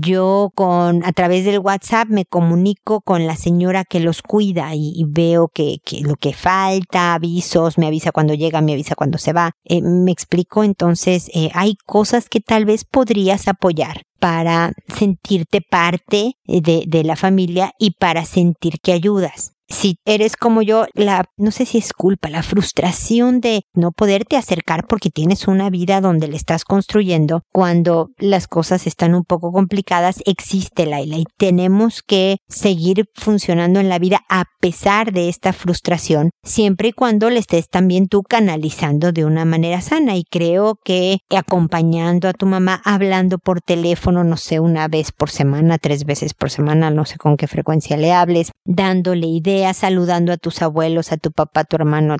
Yo 0.00 0.50
con 0.54 1.04
a 1.04 1.12
través 1.12 1.44
del 1.44 1.58
WhatsApp 1.58 2.08
me 2.08 2.24
comunico 2.24 3.00
con 3.00 3.26
la 3.26 3.36
señora 3.36 3.84
que 3.84 4.00
los 4.00 4.22
cuida 4.22 4.74
y, 4.74 5.04
veo 5.06 5.48
que, 5.48 5.78
que, 5.84 6.00
lo 6.00 6.16
que 6.16 6.32
falta, 6.32 7.14
avisos, 7.14 7.76
me 7.76 7.86
avisa 7.86 8.12
cuando 8.12 8.34
llega, 8.34 8.60
me 8.60 8.72
avisa 8.72 8.94
cuando 8.94 9.18
se 9.18 9.32
va. 9.32 9.52
Eh, 9.64 9.82
me 9.82 10.12
explico, 10.12 10.64
entonces 10.64 11.30
eh, 11.34 11.50
hay 11.54 11.76
cosas 11.86 12.28
que 12.28 12.40
tal 12.40 12.64
vez 12.64 12.84
podrías 12.84 13.48
apoyar 13.48 14.02
para 14.18 14.72
sentirte 14.88 15.60
parte 15.60 16.34
de, 16.44 16.84
de 16.86 17.04
la 17.04 17.16
familia 17.16 17.72
y 17.78 17.92
para 17.92 18.24
sentir 18.24 18.80
que 18.82 18.92
ayudas 18.92 19.52
si 19.70 19.96
eres 20.04 20.36
como 20.36 20.62
yo, 20.62 20.86
la, 20.94 21.24
no 21.36 21.50
sé 21.50 21.64
si 21.64 21.78
es 21.78 21.92
culpa, 21.92 22.28
la 22.28 22.42
frustración 22.42 23.40
de 23.40 23.62
no 23.72 23.92
poderte 23.92 24.36
acercar 24.36 24.86
porque 24.86 25.10
tienes 25.10 25.48
una 25.48 25.70
vida 25.70 26.00
donde 26.00 26.28
le 26.28 26.36
estás 26.36 26.64
construyendo, 26.64 27.42
cuando 27.52 28.10
las 28.18 28.48
cosas 28.48 28.86
están 28.86 29.14
un 29.14 29.24
poco 29.24 29.52
complicadas, 29.52 30.20
existe 30.26 30.86
Laila 30.86 31.18
y 31.18 31.24
tenemos 31.36 32.02
que 32.02 32.38
seguir 32.48 33.04
funcionando 33.14 33.80
en 33.80 33.88
la 33.88 33.98
vida 33.98 34.20
a 34.28 34.44
pesar 34.60 35.12
de 35.12 35.28
esta 35.28 35.52
frustración, 35.52 36.30
siempre 36.42 36.88
y 36.88 36.92
cuando 36.92 37.30
le 37.30 37.38
estés 37.38 37.68
también 37.68 38.08
tú 38.08 38.22
canalizando 38.22 39.12
de 39.12 39.24
una 39.24 39.44
manera 39.44 39.80
sana. 39.80 40.16
Y 40.16 40.24
creo 40.24 40.76
que 40.84 41.18
acompañando 41.30 42.28
a 42.28 42.32
tu 42.32 42.46
mamá, 42.46 42.80
hablando 42.84 43.38
por 43.38 43.60
teléfono, 43.60 44.24
no 44.24 44.36
sé, 44.36 44.60
una 44.60 44.88
vez 44.88 45.12
por 45.12 45.30
semana, 45.30 45.78
tres 45.78 46.04
veces 46.04 46.34
por 46.34 46.50
semana, 46.50 46.90
no 46.90 47.04
sé 47.04 47.16
con 47.16 47.36
qué 47.36 47.46
frecuencia 47.46 47.96
le 47.96 48.12
hables, 48.12 48.50
dándole 48.64 49.26
ideas, 49.26 49.59
saludando 49.74 50.32
a 50.32 50.36
tus 50.36 50.62
abuelos, 50.62 51.12
a 51.12 51.16
tu 51.16 51.30
papá, 51.32 51.60
a 51.60 51.64
tu 51.64 51.76
hermano, 51.76 52.16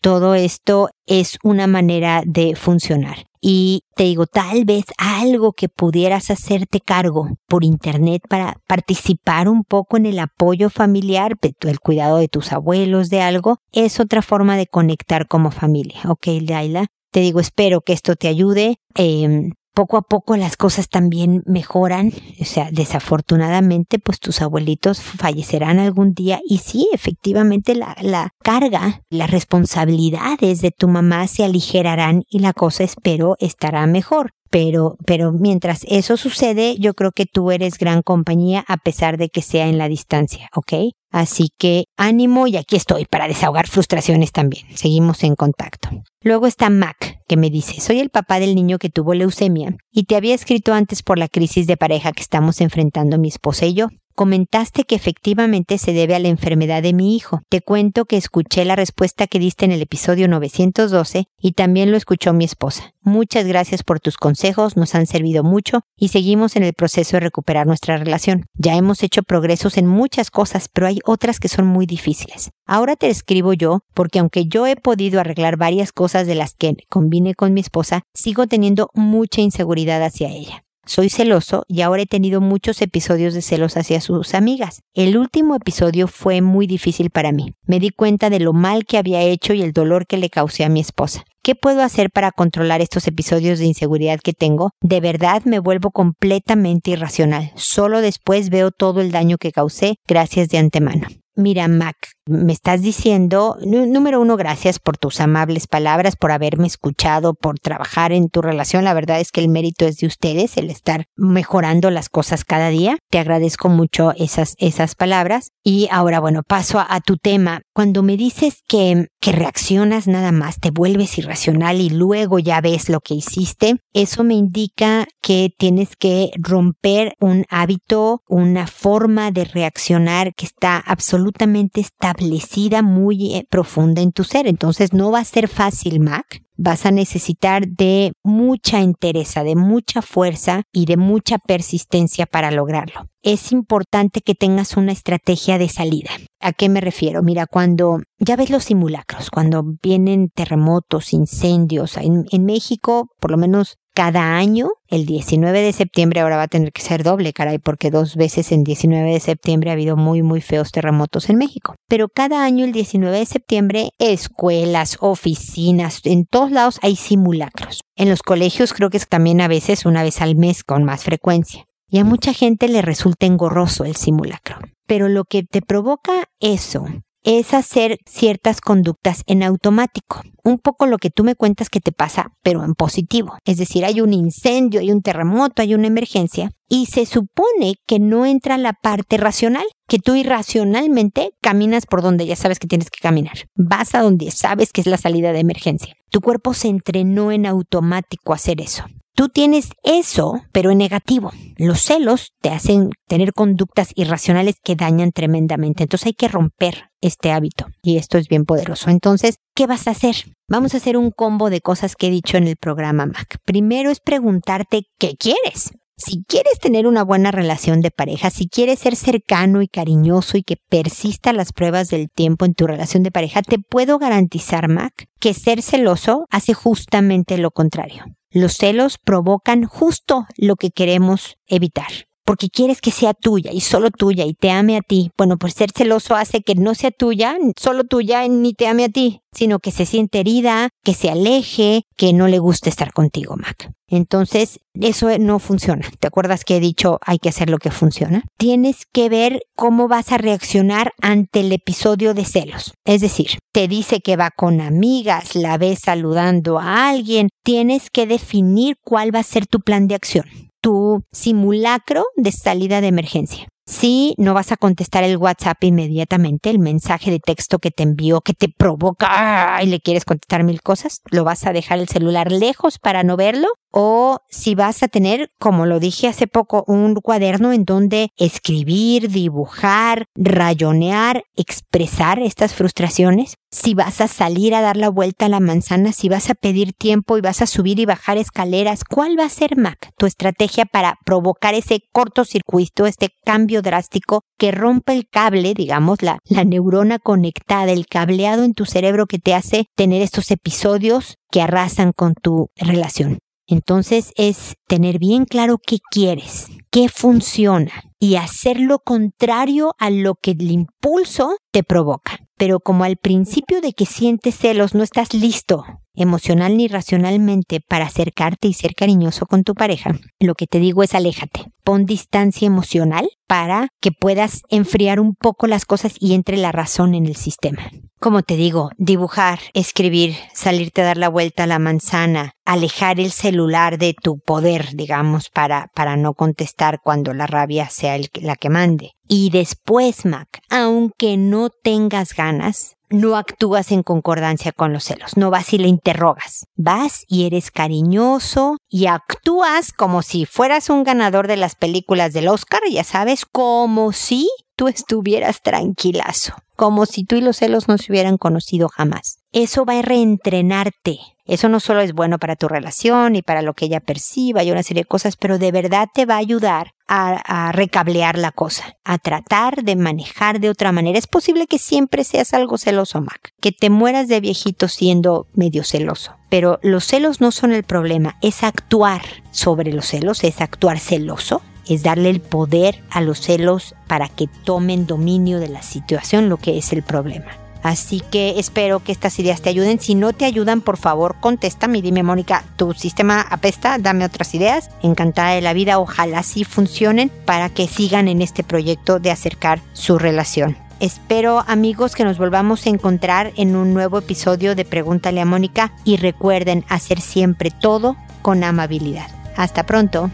todo 0.00 0.34
esto 0.34 0.88
es 1.06 1.38
una 1.42 1.66
manera 1.66 2.22
de 2.24 2.54
funcionar. 2.54 3.24
Y 3.46 3.82
te 3.94 4.04
digo, 4.04 4.26
tal 4.26 4.64
vez 4.64 4.84
algo 4.96 5.52
que 5.52 5.68
pudieras 5.68 6.30
hacerte 6.30 6.80
cargo 6.80 7.28
por 7.46 7.62
internet 7.62 8.22
para 8.26 8.54
participar 8.66 9.50
un 9.50 9.64
poco 9.64 9.98
en 9.98 10.06
el 10.06 10.18
apoyo 10.18 10.70
familiar, 10.70 11.36
el 11.60 11.80
cuidado 11.80 12.16
de 12.16 12.28
tus 12.28 12.52
abuelos, 12.52 13.10
de 13.10 13.20
algo, 13.20 13.58
es 13.70 14.00
otra 14.00 14.22
forma 14.22 14.56
de 14.56 14.66
conectar 14.66 15.28
como 15.28 15.50
familia. 15.50 16.00
Ok, 16.08 16.28
Laila. 16.40 16.86
Te 17.10 17.20
digo, 17.20 17.38
espero 17.38 17.82
que 17.82 17.92
esto 17.92 18.16
te 18.16 18.28
ayude. 18.28 18.76
Eh, 18.96 19.50
poco 19.74 19.96
a 19.96 20.02
poco 20.02 20.36
las 20.36 20.56
cosas 20.56 20.88
también 20.88 21.42
mejoran, 21.46 22.12
o 22.40 22.44
sea, 22.44 22.70
desafortunadamente, 22.70 23.98
pues 23.98 24.20
tus 24.20 24.40
abuelitos 24.40 25.00
fallecerán 25.00 25.78
algún 25.78 26.14
día 26.14 26.40
y 26.48 26.58
sí, 26.58 26.88
efectivamente 26.92 27.74
la, 27.74 27.96
la 28.00 28.32
carga, 28.42 29.02
las 29.10 29.30
responsabilidades 29.30 30.60
de 30.60 30.70
tu 30.70 30.88
mamá 30.88 31.26
se 31.26 31.44
aligerarán 31.44 32.22
y 32.30 32.38
la 32.38 32.52
cosa 32.52 32.84
espero 32.84 33.36
estará 33.40 33.86
mejor. 33.86 34.32
Pero, 34.54 34.96
pero 35.04 35.32
mientras 35.32 35.84
eso 35.88 36.16
sucede, 36.16 36.76
yo 36.78 36.94
creo 36.94 37.10
que 37.10 37.26
tú 37.26 37.50
eres 37.50 37.76
gran 37.76 38.02
compañía 38.02 38.64
a 38.68 38.76
pesar 38.76 39.16
de 39.16 39.28
que 39.28 39.42
sea 39.42 39.66
en 39.66 39.78
la 39.78 39.88
distancia, 39.88 40.48
¿ok? 40.54 40.92
Así 41.10 41.48
que 41.58 41.86
ánimo 41.96 42.46
y 42.46 42.56
aquí 42.56 42.76
estoy 42.76 43.04
para 43.04 43.26
desahogar 43.26 43.66
frustraciones 43.66 44.30
también. 44.30 44.64
Seguimos 44.76 45.24
en 45.24 45.34
contacto. 45.34 45.88
Luego 46.20 46.46
está 46.46 46.70
Mac, 46.70 47.18
que 47.26 47.36
me 47.36 47.50
dice, 47.50 47.80
soy 47.80 47.98
el 47.98 48.10
papá 48.10 48.38
del 48.38 48.54
niño 48.54 48.78
que 48.78 48.90
tuvo 48.90 49.14
leucemia 49.14 49.74
y 49.90 50.04
te 50.04 50.14
había 50.14 50.36
escrito 50.36 50.72
antes 50.72 51.02
por 51.02 51.18
la 51.18 51.26
crisis 51.26 51.66
de 51.66 51.76
pareja 51.76 52.12
que 52.12 52.22
estamos 52.22 52.60
enfrentando 52.60 53.18
mi 53.18 53.26
esposa 53.26 53.66
y 53.66 53.74
yo. 53.74 53.88
Comentaste 54.16 54.84
que 54.84 54.94
efectivamente 54.94 55.76
se 55.76 55.92
debe 55.92 56.14
a 56.14 56.20
la 56.20 56.28
enfermedad 56.28 56.84
de 56.84 56.92
mi 56.92 57.16
hijo. 57.16 57.42
Te 57.48 57.62
cuento 57.62 58.04
que 58.04 58.16
escuché 58.16 58.64
la 58.64 58.76
respuesta 58.76 59.26
que 59.26 59.40
diste 59.40 59.64
en 59.64 59.72
el 59.72 59.82
episodio 59.82 60.28
912 60.28 61.26
y 61.40 61.52
también 61.52 61.90
lo 61.90 61.96
escuchó 61.96 62.32
mi 62.32 62.44
esposa. 62.44 62.94
Muchas 63.02 63.44
gracias 63.44 63.82
por 63.82 63.98
tus 63.98 64.16
consejos, 64.16 64.76
nos 64.76 64.94
han 64.94 65.06
servido 65.06 65.42
mucho 65.42 65.80
y 65.96 66.08
seguimos 66.08 66.54
en 66.54 66.62
el 66.62 66.74
proceso 66.74 67.16
de 67.16 67.20
recuperar 67.20 67.66
nuestra 67.66 67.96
relación. 67.96 68.46
Ya 68.54 68.76
hemos 68.76 69.02
hecho 69.02 69.24
progresos 69.24 69.78
en 69.78 69.88
muchas 69.88 70.30
cosas, 70.30 70.68
pero 70.72 70.86
hay 70.86 71.00
otras 71.04 71.40
que 71.40 71.48
son 71.48 71.66
muy 71.66 71.84
difíciles. 71.84 72.52
Ahora 72.66 72.94
te 72.94 73.08
escribo 73.08 73.52
yo 73.52 73.80
porque 73.94 74.20
aunque 74.20 74.46
yo 74.46 74.68
he 74.68 74.76
podido 74.76 75.18
arreglar 75.18 75.56
varias 75.56 75.90
cosas 75.90 76.28
de 76.28 76.36
las 76.36 76.54
que 76.54 76.76
combine 76.88 77.34
con 77.34 77.52
mi 77.52 77.60
esposa, 77.60 78.02
sigo 78.14 78.46
teniendo 78.46 78.90
mucha 78.94 79.40
inseguridad 79.40 80.04
hacia 80.04 80.28
ella. 80.28 80.63
Soy 80.86 81.08
celoso 81.08 81.64
y 81.68 81.80
ahora 81.80 82.02
he 82.02 82.06
tenido 82.06 82.40
muchos 82.40 82.82
episodios 82.82 83.34
de 83.34 83.42
celos 83.42 83.76
hacia 83.76 84.00
sus 84.00 84.34
amigas. 84.34 84.82
El 84.94 85.16
último 85.16 85.56
episodio 85.56 86.08
fue 86.08 86.40
muy 86.40 86.66
difícil 86.66 87.10
para 87.10 87.32
mí. 87.32 87.54
Me 87.66 87.80
di 87.80 87.90
cuenta 87.90 88.30
de 88.30 88.40
lo 88.40 88.52
mal 88.52 88.84
que 88.84 88.98
había 88.98 89.22
hecho 89.22 89.54
y 89.54 89.62
el 89.62 89.72
dolor 89.72 90.06
que 90.06 90.18
le 90.18 90.30
causé 90.30 90.64
a 90.64 90.68
mi 90.68 90.80
esposa. 90.80 91.24
¿Qué 91.42 91.54
puedo 91.54 91.82
hacer 91.82 92.10
para 92.10 92.32
controlar 92.32 92.80
estos 92.80 93.06
episodios 93.06 93.58
de 93.58 93.66
inseguridad 93.66 94.18
que 94.18 94.32
tengo? 94.32 94.70
De 94.80 95.00
verdad 95.00 95.42
me 95.44 95.58
vuelvo 95.58 95.90
completamente 95.90 96.92
irracional. 96.92 97.52
Solo 97.54 98.00
después 98.00 98.48
veo 98.48 98.70
todo 98.70 99.00
el 99.00 99.12
daño 99.12 99.36
que 99.36 99.52
causé. 99.52 99.96
Gracias 100.06 100.48
de 100.48 100.58
antemano. 100.58 101.06
Mira, 101.36 101.66
Mac, 101.66 101.96
me 102.26 102.52
estás 102.52 102.80
diciendo, 102.80 103.58
número 103.64 104.20
uno, 104.20 104.36
gracias 104.36 104.78
por 104.78 104.96
tus 104.96 105.20
amables 105.20 105.66
palabras, 105.66 106.14
por 106.14 106.30
haberme 106.30 106.68
escuchado, 106.68 107.34
por 107.34 107.58
trabajar 107.58 108.12
en 108.12 108.28
tu 108.28 108.40
relación. 108.40 108.84
La 108.84 108.94
verdad 108.94 109.18
es 109.18 109.32
que 109.32 109.40
el 109.40 109.48
mérito 109.48 109.84
es 109.84 109.96
de 109.96 110.06
ustedes, 110.06 110.56
el 110.56 110.70
estar 110.70 111.06
mejorando 111.16 111.90
las 111.90 112.08
cosas 112.08 112.44
cada 112.44 112.68
día. 112.68 112.98
Te 113.10 113.18
agradezco 113.18 113.68
mucho 113.68 114.12
esas, 114.16 114.54
esas 114.58 114.94
palabras. 114.94 115.50
Y 115.64 115.88
ahora, 115.90 116.20
bueno, 116.20 116.42
paso 116.46 116.78
a, 116.78 117.00
tu 117.00 117.16
tema. 117.16 117.62
Cuando 117.74 118.02
me 118.02 118.16
dices 118.16 118.62
que, 118.68 119.08
que 119.24 119.32
reaccionas 119.32 120.06
nada 120.06 120.32
más, 120.32 120.60
te 120.60 120.70
vuelves 120.70 121.16
irracional 121.16 121.80
y 121.80 121.88
luego 121.88 122.38
ya 122.38 122.60
ves 122.60 122.90
lo 122.90 123.00
que 123.00 123.14
hiciste, 123.14 123.76
eso 123.94 124.22
me 124.22 124.34
indica 124.34 125.06
que 125.22 125.50
tienes 125.56 125.96
que 125.96 126.30
romper 126.36 127.14
un 127.20 127.46
hábito, 127.48 128.22
una 128.28 128.66
forma 128.66 129.30
de 129.30 129.46
reaccionar 129.46 130.34
que 130.34 130.44
está 130.44 130.76
absolutamente 130.76 131.80
establecida, 131.80 132.82
muy 132.82 133.36
eh, 133.36 133.46
profunda 133.48 134.02
en 134.02 134.12
tu 134.12 134.24
ser. 134.24 134.46
Entonces 134.46 134.92
no 134.92 135.10
va 135.10 135.20
a 135.20 135.24
ser 135.24 135.48
fácil, 135.48 136.00
Mac, 136.00 136.43
vas 136.56 136.86
a 136.86 136.90
necesitar 136.90 137.66
de 137.66 138.12
mucha 138.22 138.80
entereza, 138.80 139.44
de 139.44 139.56
mucha 139.56 140.02
fuerza 140.02 140.62
y 140.72 140.86
de 140.86 140.96
mucha 140.96 141.38
persistencia 141.38 142.26
para 142.26 142.50
lograrlo. 142.50 143.06
Es 143.22 143.52
importante 143.52 144.20
que 144.20 144.34
tengas 144.34 144.76
una 144.76 144.92
estrategia 144.92 145.58
de 145.58 145.68
salida. 145.68 146.10
¿A 146.40 146.52
qué 146.52 146.68
me 146.68 146.80
refiero? 146.80 147.22
Mira, 147.22 147.46
cuando 147.46 148.00
ya 148.18 148.36
ves 148.36 148.50
los 148.50 148.64
simulacros, 148.64 149.30
cuando 149.30 149.64
vienen 149.82 150.28
terremotos, 150.28 151.12
incendios, 151.12 151.96
en, 151.96 152.26
en 152.30 152.44
México, 152.44 153.08
por 153.18 153.30
lo 153.30 153.38
menos 153.38 153.76
cada 153.94 154.36
año, 154.36 154.70
el 154.88 155.06
19 155.06 155.62
de 155.62 155.72
septiembre 155.72 156.20
ahora 156.20 156.36
va 156.36 156.42
a 156.42 156.48
tener 156.48 156.72
que 156.72 156.82
ser 156.82 157.04
doble, 157.04 157.32
caray, 157.32 157.58
porque 157.58 157.90
dos 157.90 158.16
veces 158.16 158.50
en 158.50 158.64
19 158.64 159.12
de 159.12 159.20
septiembre 159.20 159.70
ha 159.70 159.74
habido 159.74 159.96
muy, 159.96 160.22
muy 160.22 160.40
feos 160.40 160.72
terremotos 160.72 161.30
en 161.30 161.36
México. 161.36 161.76
Pero 161.88 162.08
cada 162.08 162.44
año, 162.44 162.64
el 162.64 162.72
19 162.72 163.16
de 163.16 163.26
septiembre, 163.26 163.90
escuelas, 163.98 164.98
oficinas, 165.00 166.00
en 166.04 166.26
todos 166.26 166.50
lados 166.50 166.80
hay 166.82 166.96
simulacros. 166.96 167.82
En 167.96 168.10
los 168.10 168.22
colegios 168.22 168.74
creo 168.74 168.90
que 168.90 168.96
es 168.96 169.08
también 169.08 169.40
a 169.40 169.48
veces 169.48 169.86
una 169.86 170.02
vez 170.02 170.20
al 170.20 170.34
mes 170.34 170.64
con 170.64 170.82
más 170.82 171.04
frecuencia. 171.04 171.64
Y 171.88 171.98
a 171.98 172.04
mucha 172.04 172.32
gente 172.32 172.68
le 172.68 172.82
resulta 172.82 173.26
engorroso 173.26 173.84
el 173.84 173.94
simulacro. 173.94 174.58
Pero 174.86 175.08
lo 175.08 175.24
que 175.24 175.44
te 175.44 175.62
provoca 175.62 176.28
eso 176.40 176.86
es 177.24 177.54
hacer 177.54 177.98
ciertas 178.06 178.60
conductas 178.60 179.22
en 179.26 179.42
automático. 179.42 180.22
Un 180.44 180.58
poco 180.58 180.86
lo 180.86 180.98
que 180.98 181.10
tú 181.10 181.24
me 181.24 181.34
cuentas 181.34 181.70
que 181.70 181.80
te 181.80 181.90
pasa, 181.90 182.32
pero 182.42 182.64
en 182.64 182.74
positivo. 182.74 183.38
Es 183.46 183.56
decir, 183.56 183.84
hay 183.84 184.02
un 184.02 184.12
incendio, 184.12 184.80
hay 184.80 184.92
un 184.92 185.00
terremoto, 185.00 185.62
hay 185.62 185.74
una 185.74 185.86
emergencia, 185.86 186.50
y 186.68 186.86
se 186.86 187.06
supone 187.06 187.76
que 187.86 187.98
no 187.98 188.26
entra 188.26 188.58
la 188.58 188.74
parte 188.74 189.16
racional, 189.16 189.64
que 189.88 189.98
tú 189.98 190.14
irracionalmente 190.14 191.30
caminas 191.40 191.86
por 191.86 192.02
donde 192.02 192.26
ya 192.26 192.36
sabes 192.36 192.58
que 192.58 192.68
tienes 192.68 192.90
que 192.90 193.00
caminar. 193.00 193.48
Vas 193.54 193.94
a 193.94 194.02
donde 194.02 194.30
sabes 194.30 194.70
que 194.72 194.82
es 194.82 194.86
la 194.86 194.98
salida 194.98 195.32
de 195.32 195.40
emergencia. 195.40 195.94
Tu 196.10 196.20
cuerpo 196.20 196.52
se 196.52 196.68
entrenó 196.68 197.32
en 197.32 197.46
automático 197.46 198.32
a 198.32 198.36
hacer 198.36 198.60
eso. 198.60 198.84
Tú 199.16 199.28
tienes 199.28 199.70
eso, 199.84 200.42
pero 200.50 200.72
en 200.72 200.78
negativo. 200.78 201.30
Los 201.56 201.82
celos 201.82 202.32
te 202.40 202.50
hacen 202.50 202.90
tener 203.06 203.32
conductas 203.32 203.92
irracionales 203.94 204.56
que 204.62 204.74
dañan 204.74 205.12
tremendamente. 205.12 205.84
Entonces 205.84 206.06
hay 206.06 206.14
que 206.14 206.26
romper 206.26 206.90
este 207.00 207.30
hábito 207.30 207.66
y 207.80 207.96
esto 207.98 208.18
es 208.18 208.26
bien 208.26 208.44
poderoso. 208.44 208.90
Entonces, 208.90 209.36
¿qué 209.54 209.68
vas 209.68 209.86
a 209.86 209.92
hacer? 209.92 210.16
Vamos 210.48 210.74
a 210.74 210.78
hacer 210.78 210.96
un 210.96 211.12
combo 211.12 211.48
de 211.48 211.60
cosas 211.60 211.94
que 211.94 212.08
he 212.08 212.10
dicho 212.10 212.36
en 212.36 212.48
el 212.48 212.56
programa 212.56 213.06
Mac. 213.06 213.38
Primero 213.44 213.90
es 213.90 214.00
preguntarte 214.00 214.82
qué 214.98 215.14
quieres. 215.16 215.70
Si 215.96 216.24
quieres 216.26 216.58
tener 216.60 216.86
una 216.86 217.04
buena 217.04 217.30
relación 217.30 217.80
de 217.80 217.92
pareja, 217.92 218.30
si 218.30 218.48
quieres 218.48 218.80
ser 218.80 218.96
cercano 218.96 219.62
y 219.62 219.68
cariñoso 219.68 220.36
y 220.36 220.42
que 220.42 220.56
persista 220.56 221.32
las 221.32 221.52
pruebas 221.52 221.88
del 221.88 222.10
tiempo 222.10 222.44
en 222.44 222.54
tu 222.54 222.66
relación 222.66 223.04
de 223.04 223.12
pareja, 223.12 223.42
te 223.42 223.58
puedo 223.58 223.98
garantizar, 223.98 224.68
Mac, 224.68 225.06
que 225.20 225.34
ser 225.34 225.62
celoso 225.62 226.26
hace 226.30 226.52
justamente 226.52 227.38
lo 227.38 227.52
contrario. 227.52 228.04
Los 228.30 228.54
celos 228.54 228.98
provocan 228.98 229.64
justo 229.64 230.26
lo 230.36 230.56
que 230.56 230.70
queremos 230.70 231.36
evitar 231.46 232.08
porque 232.24 232.48
quieres 232.48 232.80
que 232.80 232.90
sea 232.90 233.14
tuya 233.14 233.52
y 233.52 233.60
solo 233.60 233.90
tuya 233.90 234.24
y 234.24 234.34
te 234.34 234.50
ame 234.50 234.76
a 234.76 234.80
ti. 234.80 235.10
Bueno, 235.16 235.36
pues 235.36 235.54
ser 235.54 235.70
celoso 235.70 236.16
hace 236.16 236.40
que 236.40 236.54
no 236.54 236.74
sea 236.74 236.90
tuya, 236.90 237.36
solo 237.56 237.84
tuya, 237.84 238.26
ni 238.28 238.54
te 238.54 238.66
ame 238.66 238.84
a 238.84 238.88
ti, 238.88 239.20
sino 239.32 239.58
que 239.58 239.70
se 239.70 239.86
siente 239.86 240.20
herida, 240.20 240.70
que 240.82 240.94
se 240.94 241.10
aleje, 241.10 241.82
que 241.96 242.12
no 242.12 242.28
le 242.28 242.38
guste 242.38 242.70
estar 242.70 242.92
contigo, 242.92 243.36
Mac. 243.36 243.70
Entonces, 243.86 244.60
eso 244.80 245.16
no 245.18 245.38
funciona. 245.38 245.88
¿Te 246.00 246.08
acuerdas 246.08 246.44
que 246.44 246.56
he 246.56 246.60
dicho 246.60 246.98
hay 247.02 247.18
que 247.18 247.28
hacer 247.28 247.50
lo 247.50 247.58
que 247.58 247.70
funciona? 247.70 248.24
Tienes 248.38 248.86
que 248.90 249.08
ver 249.08 249.42
cómo 249.54 249.88
vas 249.88 250.10
a 250.10 250.18
reaccionar 250.18 250.92
ante 251.00 251.40
el 251.40 251.52
episodio 251.52 252.14
de 252.14 252.24
celos. 252.24 252.72
Es 252.84 253.02
decir, 253.02 253.38
te 253.52 253.68
dice 253.68 254.00
que 254.00 254.16
va 254.16 254.30
con 254.30 254.60
amigas, 254.60 255.36
la 255.36 255.58
ves 255.58 255.80
saludando 255.84 256.58
a 256.58 256.88
alguien, 256.88 257.28
tienes 257.44 257.90
que 257.90 258.06
definir 258.06 258.76
cuál 258.82 259.14
va 259.14 259.20
a 259.20 259.24
ser 259.24 259.46
tu 259.46 259.60
plan 259.60 259.86
de 259.86 259.94
acción 259.94 260.24
tu 260.64 261.04
simulacro 261.12 262.06
de 262.16 262.32
salida 262.32 262.80
de 262.80 262.86
emergencia. 262.86 263.48
Si 263.66 264.14
no 264.16 264.32
vas 264.32 264.50
a 264.50 264.56
contestar 264.56 265.04
el 265.04 265.18
WhatsApp 265.18 265.62
inmediatamente, 265.62 266.48
el 266.48 266.58
mensaje 266.58 267.10
de 267.10 267.20
texto 267.20 267.58
que 267.58 267.70
te 267.70 267.82
envió, 267.82 268.22
que 268.22 268.32
te 268.32 268.48
provoca 268.48 269.62
y 269.62 269.66
le 269.66 269.80
quieres 269.80 270.06
contestar 270.06 270.42
mil 270.42 270.62
cosas, 270.62 271.02
lo 271.10 271.22
vas 271.22 271.46
a 271.46 271.52
dejar 271.52 271.80
el 271.80 271.88
celular 271.88 272.32
lejos 272.32 272.78
para 272.78 273.02
no 273.02 273.18
verlo 273.18 273.48
o 273.76 274.20
si 274.30 274.54
vas 274.54 274.84
a 274.84 274.88
tener, 274.88 275.32
como 275.40 275.66
lo 275.66 275.80
dije 275.80 276.06
hace 276.06 276.28
poco, 276.28 276.62
un 276.68 276.94
cuaderno 276.94 277.52
en 277.52 277.64
donde 277.64 278.10
escribir, 278.16 279.10
dibujar, 279.10 280.06
rayonear, 280.14 281.24
expresar 281.34 282.20
estas 282.20 282.54
frustraciones, 282.54 283.34
si 283.50 283.74
vas 283.74 284.00
a 284.00 284.06
salir 284.06 284.54
a 284.54 284.60
dar 284.60 284.76
la 284.76 284.90
vuelta 284.90 285.26
a 285.26 285.28
la 285.28 285.40
manzana, 285.40 285.92
si 285.92 286.08
vas 286.08 286.30
a 286.30 286.36
pedir 286.36 286.72
tiempo 286.72 287.18
y 287.18 287.20
vas 287.20 287.42
a 287.42 287.48
subir 287.48 287.80
y 287.80 287.84
bajar 287.84 288.16
escaleras, 288.16 288.84
¿cuál 288.84 289.18
va 289.18 289.24
a 289.24 289.28
ser, 289.28 289.56
Mac, 289.56 289.90
tu 289.98 290.06
estrategia 290.06 290.66
para 290.66 290.96
provocar 291.04 291.54
ese 291.54 291.80
cortocircuito, 291.92 292.86
este 292.86 293.08
cambio 293.24 293.60
drástico 293.60 294.22
que 294.38 294.52
rompe 294.52 294.92
el 294.92 295.08
cable, 295.08 295.52
digamos, 295.52 296.00
la, 296.00 296.20
la 296.26 296.44
neurona 296.44 297.00
conectada, 297.00 297.72
el 297.72 297.86
cableado 297.86 298.44
en 298.44 298.54
tu 298.54 298.66
cerebro 298.66 299.06
que 299.06 299.18
te 299.18 299.34
hace 299.34 299.66
tener 299.74 300.00
estos 300.00 300.30
episodios 300.30 301.16
que 301.32 301.42
arrasan 301.42 301.90
con 301.90 302.14
tu 302.14 302.50
relación? 302.54 303.18
Entonces 303.46 304.12
es 304.16 304.54
tener 304.66 304.98
bien 304.98 305.24
claro 305.24 305.58
qué 305.58 305.78
quieres, 305.90 306.48
qué 306.70 306.88
funciona 306.88 307.72
y 307.98 308.16
hacer 308.16 308.58
lo 308.58 308.78
contrario 308.78 309.74
a 309.78 309.90
lo 309.90 310.14
que 310.14 310.32
el 310.32 310.50
impulso 310.50 311.36
te 311.52 311.62
provoca. 311.62 312.18
Pero 312.36 312.60
como 312.60 312.84
al 312.84 312.96
principio 312.96 313.60
de 313.60 313.72
que 313.72 313.86
sientes 313.86 314.36
celos 314.36 314.74
no 314.74 314.82
estás 314.82 315.14
listo 315.14 315.64
emocional 315.94 316.56
ni 316.56 316.68
racionalmente 316.68 317.60
para 317.60 317.86
acercarte 317.86 318.48
y 318.48 318.54
ser 318.54 318.74
cariñoso 318.74 319.26
con 319.26 319.44
tu 319.44 319.54
pareja, 319.54 319.92
lo 320.20 320.34
que 320.34 320.46
te 320.46 320.58
digo 320.58 320.82
es 320.82 320.94
aléjate. 320.94 321.46
Pon 321.62 321.86
distancia 321.86 322.46
emocional 322.46 323.08
para 323.26 323.68
que 323.80 323.90
puedas 323.90 324.42
enfriar 324.50 325.00
un 325.00 325.14
poco 325.14 325.46
las 325.46 325.64
cosas 325.64 325.94
y 325.98 326.14
entre 326.14 326.36
la 326.36 326.52
razón 326.52 326.94
en 326.94 327.06
el 327.06 327.16
sistema. 327.16 327.70
Como 328.00 328.22
te 328.22 328.36
digo, 328.36 328.70
dibujar, 328.76 329.38
escribir, 329.54 330.14
salirte 330.34 330.82
a 330.82 330.84
dar 330.84 330.98
la 330.98 331.08
vuelta 331.08 331.44
a 331.44 331.46
la 331.46 331.58
manzana, 331.58 332.32
alejar 332.44 333.00
el 333.00 333.10
celular 333.10 333.78
de 333.78 333.94
tu 333.94 334.18
poder, 334.18 334.74
digamos, 334.74 335.30
para, 335.30 335.68
para 335.74 335.96
no 335.96 336.12
contestar 336.12 336.80
cuando 336.84 337.14
la 337.14 337.26
rabia 337.26 337.70
sea 337.70 337.98
la 338.20 338.36
que 338.36 338.50
mande. 338.50 338.90
Y 339.08 339.30
después, 339.30 340.04
Mac, 340.04 340.40
aunque 340.50 341.16
no 341.16 341.48
tengas 341.48 342.14
ganas, 342.14 342.74
no 342.94 343.16
actúas 343.16 343.72
en 343.72 343.82
concordancia 343.82 344.52
con 344.52 344.72
los 344.72 344.84
celos, 344.84 345.16
no 345.16 345.30
vas 345.30 345.52
y 345.52 345.58
le 345.58 345.68
interrogas, 345.68 346.46
vas 346.56 347.04
y 347.08 347.26
eres 347.26 347.50
cariñoso 347.50 348.56
y 348.68 348.86
actúas 348.86 349.72
como 349.72 350.02
si 350.02 350.26
fueras 350.26 350.70
un 350.70 350.84
ganador 350.84 351.28
de 351.28 351.36
las 351.36 351.56
películas 351.56 352.12
del 352.12 352.28
Oscar, 352.28 352.60
ya 352.70 352.84
sabes, 352.84 353.26
como 353.26 353.92
si 353.92 354.28
tú 354.56 354.68
estuvieras 354.68 355.42
tranquilazo, 355.42 356.34
como 356.56 356.86
si 356.86 357.04
tú 357.04 357.16
y 357.16 357.20
los 357.20 357.36
celos 357.36 357.68
no 357.68 357.78
se 357.78 357.92
hubieran 357.92 358.16
conocido 358.16 358.68
jamás. 358.68 359.18
Eso 359.32 359.64
va 359.64 359.78
a 359.78 359.82
reentrenarte. 359.82 361.00
Eso 361.26 361.48
no 361.48 361.58
solo 361.58 361.80
es 361.80 361.94
bueno 361.94 362.18
para 362.18 362.36
tu 362.36 362.48
relación 362.48 363.16
y 363.16 363.22
para 363.22 363.42
lo 363.42 363.54
que 363.54 363.64
ella 363.64 363.80
perciba 363.80 364.42
y 364.42 364.50
una 364.50 364.62
serie 364.62 364.82
de 364.82 364.88
cosas, 364.88 365.16
pero 365.16 365.38
de 365.38 365.52
verdad 365.52 365.88
te 365.92 366.04
va 366.04 366.14
a 366.14 366.18
ayudar 366.18 366.74
a, 366.86 367.48
a, 367.48 367.52
recablear 367.52 368.18
la 368.18 368.30
cosa, 368.30 368.76
a 368.84 368.98
tratar 368.98 369.62
de 369.62 369.74
manejar 369.74 370.38
de 370.38 370.50
otra 370.50 370.70
manera. 370.70 370.98
Es 370.98 371.06
posible 371.06 371.46
que 371.46 371.58
siempre 371.58 372.04
seas 372.04 372.34
algo 372.34 372.58
celoso, 372.58 373.00
Mac, 373.00 373.32
que 373.40 373.52
te 373.52 373.70
mueras 373.70 374.06
de 374.08 374.20
viejito 374.20 374.68
siendo 374.68 375.26
medio 375.32 375.64
celoso. 375.64 376.12
Pero 376.28 376.58
los 376.62 376.84
celos 376.84 377.22
no 377.22 377.30
son 377.30 377.52
el 377.52 377.64
problema, 377.64 378.16
es 378.20 378.42
actuar 378.42 379.02
sobre 379.30 379.72
los 379.72 379.86
celos, 379.86 380.24
es 380.24 380.42
actuar 380.42 380.78
celoso 380.78 381.40
es 381.66 381.82
darle 381.82 382.10
el 382.10 382.20
poder 382.20 382.82
a 382.90 383.00
los 383.00 383.20
celos 383.20 383.74
para 383.86 384.08
que 384.08 384.28
tomen 384.44 384.86
dominio 384.86 385.40
de 385.40 385.48
la 385.48 385.62
situación, 385.62 386.28
lo 386.28 386.36
que 386.36 386.58
es 386.58 386.72
el 386.72 386.82
problema. 386.82 387.43
Así 387.64 388.02
que 388.12 388.38
espero 388.38 388.80
que 388.80 388.92
estas 388.92 389.18
ideas 389.18 389.40
te 389.40 389.48
ayuden. 389.48 389.80
Si 389.80 389.94
no 389.94 390.12
te 390.12 390.26
ayudan, 390.26 390.60
por 390.60 390.76
favor, 390.76 391.16
contéstame 391.18 391.78
y 391.78 391.82
dime, 391.82 392.02
Mónica, 392.02 392.44
tu 392.56 392.74
sistema 392.74 393.22
apesta, 393.22 393.78
dame 393.78 394.04
otras 394.04 394.34
ideas. 394.34 394.68
Encantada 394.82 395.30
de 395.30 395.40
la 395.40 395.54
vida, 395.54 395.78
ojalá 395.78 396.22
sí 396.22 396.44
funcionen 396.44 397.10
para 397.24 397.48
que 397.48 397.66
sigan 397.66 398.06
en 398.06 398.20
este 398.20 398.44
proyecto 398.44 399.00
de 399.00 399.10
acercar 399.10 399.60
su 399.72 399.98
relación. 399.98 400.58
Espero 400.78 401.42
amigos 401.46 401.94
que 401.94 402.04
nos 402.04 402.18
volvamos 402.18 402.66
a 402.66 402.68
encontrar 402.68 403.32
en 403.36 403.56
un 403.56 403.72
nuevo 403.72 403.98
episodio 403.98 404.54
de 404.54 404.66
Pregúntale 404.66 405.22
a 405.22 405.24
Mónica 405.24 405.72
y 405.84 405.96
recuerden 405.96 406.66
hacer 406.68 407.00
siempre 407.00 407.50
todo 407.50 407.96
con 408.20 408.44
amabilidad. 408.44 409.08
Hasta 409.36 409.64
pronto. 409.64 410.10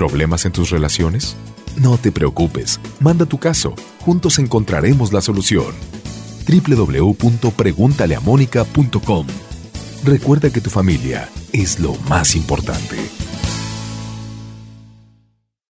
¿Problemas 0.00 0.46
en 0.46 0.52
tus 0.52 0.70
relaciones? 0.70 1.36
No 1.76 1.98
te 1.98 2.10
preocupes, 2.10 2.80
manda 3.00 3.26
tu 3.26 3.36
caso, 3.36 3.74
juntos 4.00 4.38
encontraremos 4.38 5.12
la 5.12 5.20
solución. 5.20 5.74
www.preguntaleamónica.com 6.48 9.26
Recuerda 10.02 10.48
que 10.48 10.62
tu 10.62 10.70
familia 10.70 11.28
es 11.52 11.80
lo 11.80 11.96
más 12.08 12.34
importante. 12.34 12.96